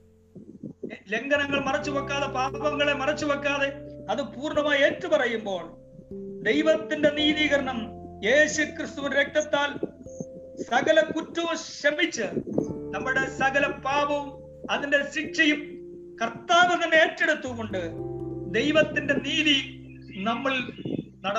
[1.08, 3.68] ലംഘനങ്ങൾ മറച്ചു വെക്കാതെ പാപങ്ങളെ മറച്ചു വെക്കാതെ
[4.10, 5.64] അത് പൂർണമായി ഏറ്റുപറയുമ്പോൾ
[6.42, 7.78] ദൈവത്തിന്റെ നീതീകരണം
[8.24, 9.70] യേശു ക്രിസ്തു രക്തത്താൽ
[10.68, 12.26] സകല കുറ്റവും ശമിച്ച്
[12.94, 14.28] നമ്മുടെ സകല പാപവും
[14.70, 15.60] അതിന്റെ ശിക്ഷയും
[16.18, 17.80] കർത്താവ് തന്നെ ഏറ്റെടുത്തുകൊണ്ട്
[18.50, 19.58] ദൈവത്തിന്റെ നീതി
[20.24, 20.54] നമ്മൾ
[21.08, 21.38] എന്തുവാണ്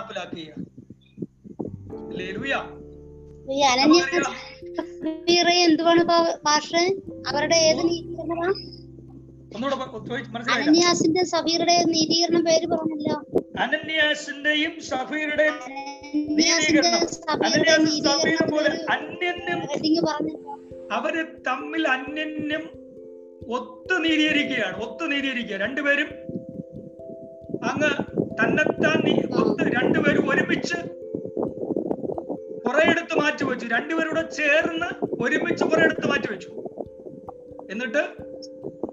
[7.30, 8.54] അവരുടെ ഏത് നീതീകരണമാണ്?
[10.54, 13.16] അനന്യാസിന്റെ സഫീറുടെ നീതീകരണം പേര് പറഞ്ഞല്ലോ.
[13.58, 15.56] അനന്യാസിന്റെയും സഫീറുടെയും
[17.46, 19.62] അനന്യാസും സഫീറും പോലെ അന്യന്യം
[20.92, 21.16] അവർ
[21.48, 22.64] തമ്മിൽ അന്യന്യം
[23.50, 25.58] ഒത്തു നീതീകരിക്കുകയാണ് ഒത്തു നീതീകരിക്കുക.
[25.58, 26.10] രണ്ടുപേരും
[27.64, 27.92] അങ്ങ്
[28.40, 29.02] തന്നെത്താൻ
[29.40, 30.78] ഒത്ത് രണ്ടുപേരും ഒരുമിച്ച്
[32.66, 34.90] കുറെ എടുത്ത് മാറ്റി വെച്ചു രണ്ടുപേരുടെ ചേർന്ന്
[35.22, 36.50] ഒരുമിച്ച് കുറെ എടുത്ത് മാറ്റി വെച്ചു
[37.72, 38.04] എന്നിട്ട്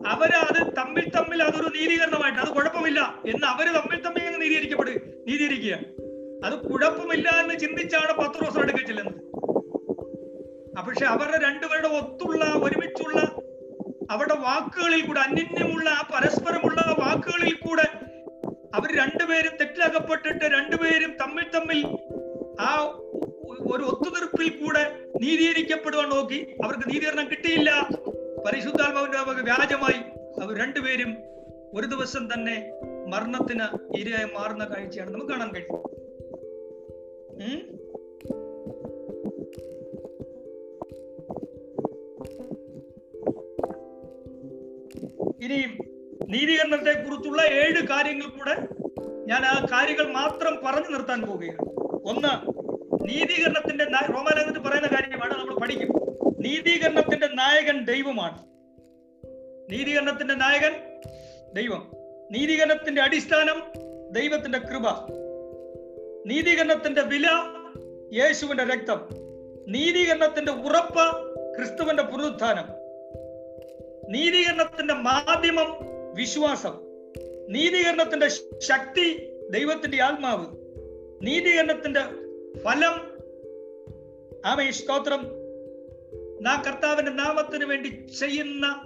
[0.07, 4.95] അവർ അത് തമ്മിൽ തമ്മിൽ അതൊരു നീതീകരണമായിട്ട് അത് കുഴപ്പമില്ല എന്ന് അവർ തമ്മിൽ തമ്മിൽ നീതീകരിക്കപ്പെടുക
[5.27, 5.79] നീതീകരിക്കുക.
[6.45, 9.27] അത് കുഴപ്പമില്ല എന്ന് ചിന്തിച്ചാണ് പത്ത് ദിവസം എടുക്കുക
[10.87, 13.21] പക്ഷെ അവരുടെ രണ്ടുപേരുടെ ഒത്തുള്ള ഒരുമിച്ചുള്ള
[14.11, 17.87] അവരുടെ വാക്കുകളിൽ കൂടെ അന്യന്യമുള്ള ആ പരസ്പരമുള്ള വാക്കുകളിൽ കൂടെ
[18.75, 21.87] അവർ രണ്ടുപേരും തെറ്റിലകപ്പെട്ടിട്ട് രണ്ടുപേരും തമ്മിൽ തമ്മിൽ
[22.61, 22.85] ആ
[23.61, 26.57] ഒരു ഒത്തുതീർപ്പിൽ കൂടെ നീതീകരിക്കപ്പെടുവാൻ നോക്കി.
[26.65, 27.89] അവർക്ക് നീതീകരണം കിട്ടിയില്ല.
[28.47, 30.01] പരിശുദ്ധാത്മാവിന്റെ വക വ്യാജമായി.
[30.43, 31.17] അവർ രണ്ടുപേരും
[31.75, 32.73] ഒരു ദിവസം തന്നെ
[33.09, 35.97] മരണത്തിന് ഇരയായി മാറുന്ന കാഴ്ചയാണ് നമുക്ക് കാണാൻ കഴിയും?
[45.45, 45.79] ഇനിയും
[46.29, 48.69] നീതീകരണത്തെ കുറിച്ചുള്ള ഏഴ് കാര്യങ്ങൾ കൂടെ
[49.27, 51.59] ഞാൻ ആ കാര്യങ്ങൾ മാത്രം പറഞ്ഞു നിർത്താൻ പോവുകയാണ്.
[52.05, 52.33] ഒന്ന്
[53.09, 56.06] നീതീകരണത്തിന്റെ റോമാലേഖനത്തിൽ പറയുന്ന കാര്യമാണ് നമ്മൾ പഠിക്കും.
[56.47, 58.43] നീതീകരണത്തിന്റെ നായകൻ ദൈവമാണ്.
[59.73, 60.73] നീതീകരണത്തിന്റെ നായകൻ
[61.55, 61.93] ദൈവം.
[62.31, 63.63] നീതീകരണത്തിന്റെ അടിസ്ഥാനം
[64.13, 64.89] ദൈവത്തിന്റെ കൃപ.
[66.27, 67.27] നീതീകരണത്തിന്റെ വില
[68.13, 69.09] യേശുവിന്റെ രക്തം.
[69.69, 72.65] നീതീകരണത്തിന്റെ ഉറപ്പ് ക്രിസ്തുവിന്റെ പുനരുത്ഥാനം.
[74.13, 75.79] നീതീകരണത്തിന്റെ മാധ്യമം
[76.15, 76.81] വിശ്വാസം.
[77.49, 78.29] നീതീകരണത്തിന്റെ
[78.59, 80.47] ശക്തി ദൈവത്തിന്റെ ആത്മാവ്.
[81.23, 82.01] നീതീകരണത്തിന്റെ
[82.59, 83.19] ഫലം.
[84.47, 85.36] ആമേ സ്തോത്രം.
[86.41, 87.89] നാം കർത്താവിന്റെ നാമത്തിന് വേണ്ടി
[88.21, 88.83] ചെയ്യുന്ന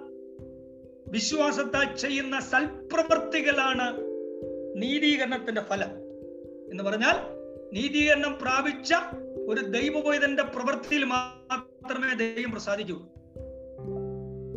[1.09, 3.97] വിശ്വാസത്താൽ ചെയ്യുന്ന സൽപ്രവൃത്തികളാണ്
[4.83, 5.89] നീതീകരണത്തിന്റെ ഫലം.
[6.71, 7.15] എന്ന് പറഞ്ഞാൽ
[7.73, 8.95] നീതീകരണം പ്രാപിച്ച
[9.49, 13.03] ഒരു ദൈവവൈതന്റെ പ്രവൃത്തിയിൽ മാത്രമേ ദൈവം പ്രസാദിക്കൂ.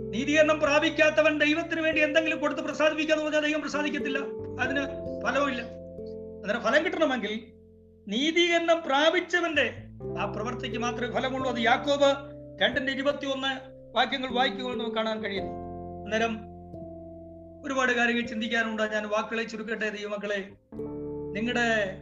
[0.10, 4.20] നീതീകരണം പ്രാപിക്കാത്തവൻ ദൈവത്തിന് വേണ്ടി എന്തെങ്കിലും കൊടുത്ത് പ്രസാദിപ്പിക്കാന്ന് പറഞ്ഞാൽ ദൈവം പ്രസാദിക്കത്തില്ല.
[4.62, 4.86] അതിന്
[5.26, 5.62] ഫലവുമില്ല
[6.44, 7.40] അതിന് ഫലം കിട്ടണമെങ്കിൽ
[8.08, 9.74] നീതീകരണം പ്രാപിച്ചവന്റെ
[10.20, 11.52] ആ പ്രവൃത്തിക്ക് മാത്രമേ ഫലമുള്ളൂ.
[11.52, 13.48] അത് യാക്കോബ് രണ്ടിന്റെ ഇരുപത്തി ഒന്ന്
[13.96, 15.52] വാക്യങ്ങൾ വായിക്കുമ്പോൾ നമുക്ക് കാണാൻ കഴിയുന്നു
[16.04, 16.40] അന്നേരം
[17.66, 18.82] ഒരുപാട് കാര്യങ്ങൾ ചിന്തിക്കാനുണ്ട്.
[18.82, 20.50] ഞാൻ വാക്കുകളെ ചുരുക്കട്ടെ ദൈവമക്കളെ.
[21.36, 21.98] നിങ്ങളുടെ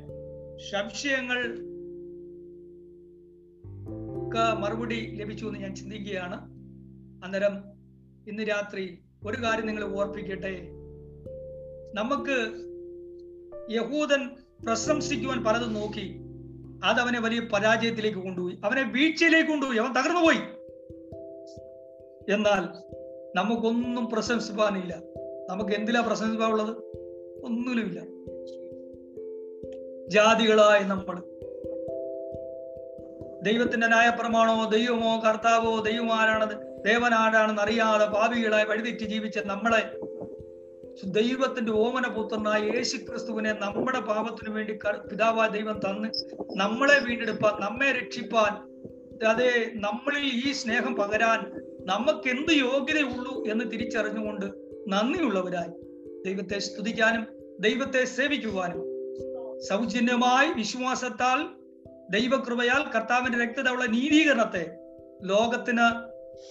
[0.72, 1.72] സംശയങ്ങൾ
[4.60, 6.42] മറുപടി ലഭിച്ചു എന്ന് ഞാൻ ചിന്തിക്കുകയാണ്.
[7.26, 7.58] അന്നേരം
[8.28, 10.68] ഇന്ന് രാത്രി ഒരു കാര്യം നിങ്ങൾ ഓർപ്പിക്കട്ടെ.
[11.94, 12.38] നമുക്ക്
[13.74, 14.30] യഹൂദൻ
[14.66, 16.21] പ്രശംസിക്കുവാൻ പലതും നോക്കി.
[16.84, 18.58] അത് അവനെ വലിയ പരാജയത്തിലേക്ക് കൊണ്ടുപോയി.
[18.64, 19.78] അവനെ വീഴ്ചയിലേക്ക് കൊണ്ടുപോയി.
[19.78, 20.38] അവൻ തകർന്നു പോയി.
[22.34, 22.68] എന്നാൽ
[23.36, 24.98] നമുക്കൊന്നും പ്രശംസിപ്പാനില്ല.
[25.50, 26.78] നമുക്ക് എന്തിലാ പ്രശംസിപ്പാനുള്ളത്?
[27.44, 28.00] ഒന്നിലുമില്ല
[30.08, 31.32] ജാതികളായി നമ്മൾ.
[33.44, 40.11] ദൈവത്തിന്റെ ന്യായപ്രമാണമോ ദൈവമോ കർത്താവോ ദൈവമാരാണത് ദേവനാരാണെന്ന് അറിയാതെ പാപികളായി വഴിതെറ്റി ജീവിച്ച നമ്മളെ
[41.04, 44.74] ദൈവത്തിന്റെ ഓമന പുത്രനായ യേശു ക്രിസ്തുവിനെ നമ്മുടെ പാപത്തിനു വേണ്ടി
[45.12, 46.10] പിതാവായ ദൈവം തന്ന്
[46.56, 48.72] നമ്മളെ വീണ്ടെടുപ്പാൻ നമ്മെ രക്ഷിപ്പാൻ
[49.28, 51.40] അതെ നമ്മളിൽ ഈ സ്നേഹം പകരാൻ
[51.86, 54.46] നമുക്ക് എന്ത് യോഗ്യതയുള്ളൂ എന്ന് തിരിച്ചറിഞ്ഞുകൊണ്ട്
[54.88, 55.72] നന്ദിയുള്ളവരായി.
[56.26, 57.28] ദൈവത്തെ സ്തുതിക്കാനും
[57.60, 58.82] ദൈവത്തെ സേവിക്കുവാനും.
[59.60, 61.40] സൗജന്യമായി വിശ്വാസത്താൽ
[62.10, 64.78] ദൈവകൃപയാൽ കർത്താവിന്റെ രക്തതയുള്ള നീതീകരണത്തെ
[65.24, 65.88] ലോകത്തിന്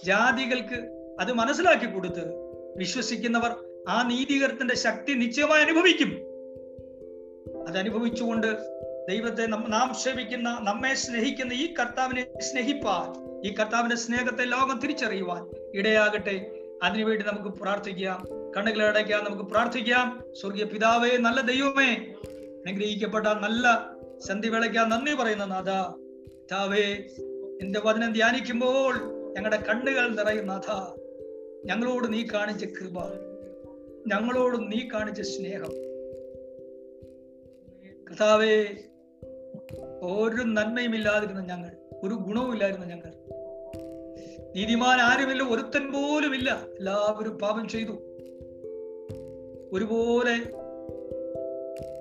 [0.05, 0.79] ജാതികൾക്ക്
[1.19, 2.23] അത് മനസ്സിലാക്കി കൊടുത്ത്
[2.77, 6.09] വിശ്വസിക്കുന്നവർ ആ നീതീകരണത്തിന്റെ ശക്തി നിശ്ചയമായി അനുഭവിക്കും.
[7.67, 8.47] അതനുഭവിച്ചുകൊണ്ട്
[9.09, 16.51] ദൈവത്തെ നാം സേവിക്കുന്ന നമ്മെ സ്നേഹിക്കുന്ന ഈ കർത്താവിനെ സ്നേഹിപ്പാൻ ഈ കർത്താവിന്റെ സ്നേഹത്തെ ലോകം തിരിച്ചറിയുവാൻ ഇടയാകട്ടെ.
[16.83, 18.27] അതിനുവേണ്ടി നമുക്ക് പ്രാർത്ഥിക്കാം.
[18.57, 20.23] കണ്ണുകളടയ്ക്കാം നമുക്ക് പ്രാർത്ഥിക്കാം.
[20.41, 22.13] സ്വർഗീയ പിതാവേ നല്ല ദൈവമേ
[22.67, 23.89] അനുഗ്രഹിക്കപ്പെട്ട നല്ല
[24.27, 25.95] സന്ധിവേളയ്ക്കാൻ നന്ദി പറയുന്ന നാഥ.
[26.27, 27.03] പിതാവേ
[27.61, 28.95] എന്റെ വചനം ധ്യാനിക്കുമ്പോൾ
[29.35, 30.99] ഞങ്ങളുടെ കണ്ണുകൾ നിറയുന്ന നാഥ.
[31.65, 33.30] ഞങ്ങളോട് നീ കാണിച്ച കൃപ.
[34.07, 35.71] ഞങ്ങളോട് നീ കാണിച്ച സ്നേഹം.
[38.09, 38.65] കർത്താവേ
[40.03, 41.71] ഒരു നന്മയും ഇല്ലാതിരുന്ന ഞങ്ങൾ
[42.03, 43.13] ഒരു ഗുണവും ഇല്ലായിരുന്ന ഞങ്ങൾ.
[44.55, 46.65] നീതിമാൻ ആരുമില്ല ഒരുത്തൻ പോലും ഇല്ല.
[46.77, 47.91] എല്ലാവരും പാപം ചെയ്തു.
[49.73, 50.37] ഒരുപോലെ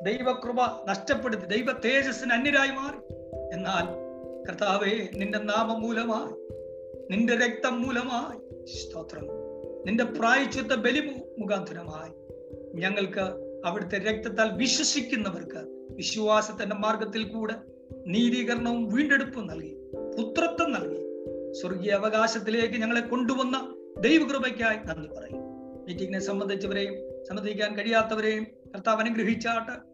[0.03, 0.57] ദൈവകൃപ
[0.89, 3.15] നഷ്ടപ്പെടുത്തി ദൈവ തേജസ്സിന് അന്യരായി മാറി.
[3.55, 4.11] എന്നാൽ
[4.49, 6.57] കർത്താവേ നിന്റെ നാമം മൂലമായി
[7.11, 8.67] നിന്റെ രക്തം മൂലമായി.
[8.67, 9.40] സ്തോത്രം.
[9.87, 11.01] നിന്റെ പ്രായച്ചിത്ത ബലി
[11.39, 12.13] മുഖാന്തരമായി
[12.77, 13.21] ഞങ്ങൾക്ക്
[13.65, 17.55] അവിടുത്തെ രക്തത്താൽ വിശ്വസിക്കുന്നവർക്ക് വിശ്വാസത്തിന്റെ മാർഗത്തിൽ കൂടെ
[18.07, 19.75] നീതീകരണവും വീണ്ടെടുപ്പും നൽകി
[20.19, 21.01] പുത്രത്വം നൽകി.
[21.53, 25.41] സ്വർഗീയ അവകാശത്തിലേക്ക് ഞങ്ങളെ കൊണ്ടുവന്ന ദൈവകൃപയ്ക്കായി നന്ദി പറയും.
[25.85, 26.95] മീറ്റിങ്ങിനെ സംബന്ധിച്ചവരെയും
[27.29, 29.90] സംബന്ധിക്കാൻ കഴിയാത്തവരെയും കർത്താവ് അനുഗ്രഹിച്ചാട്ട്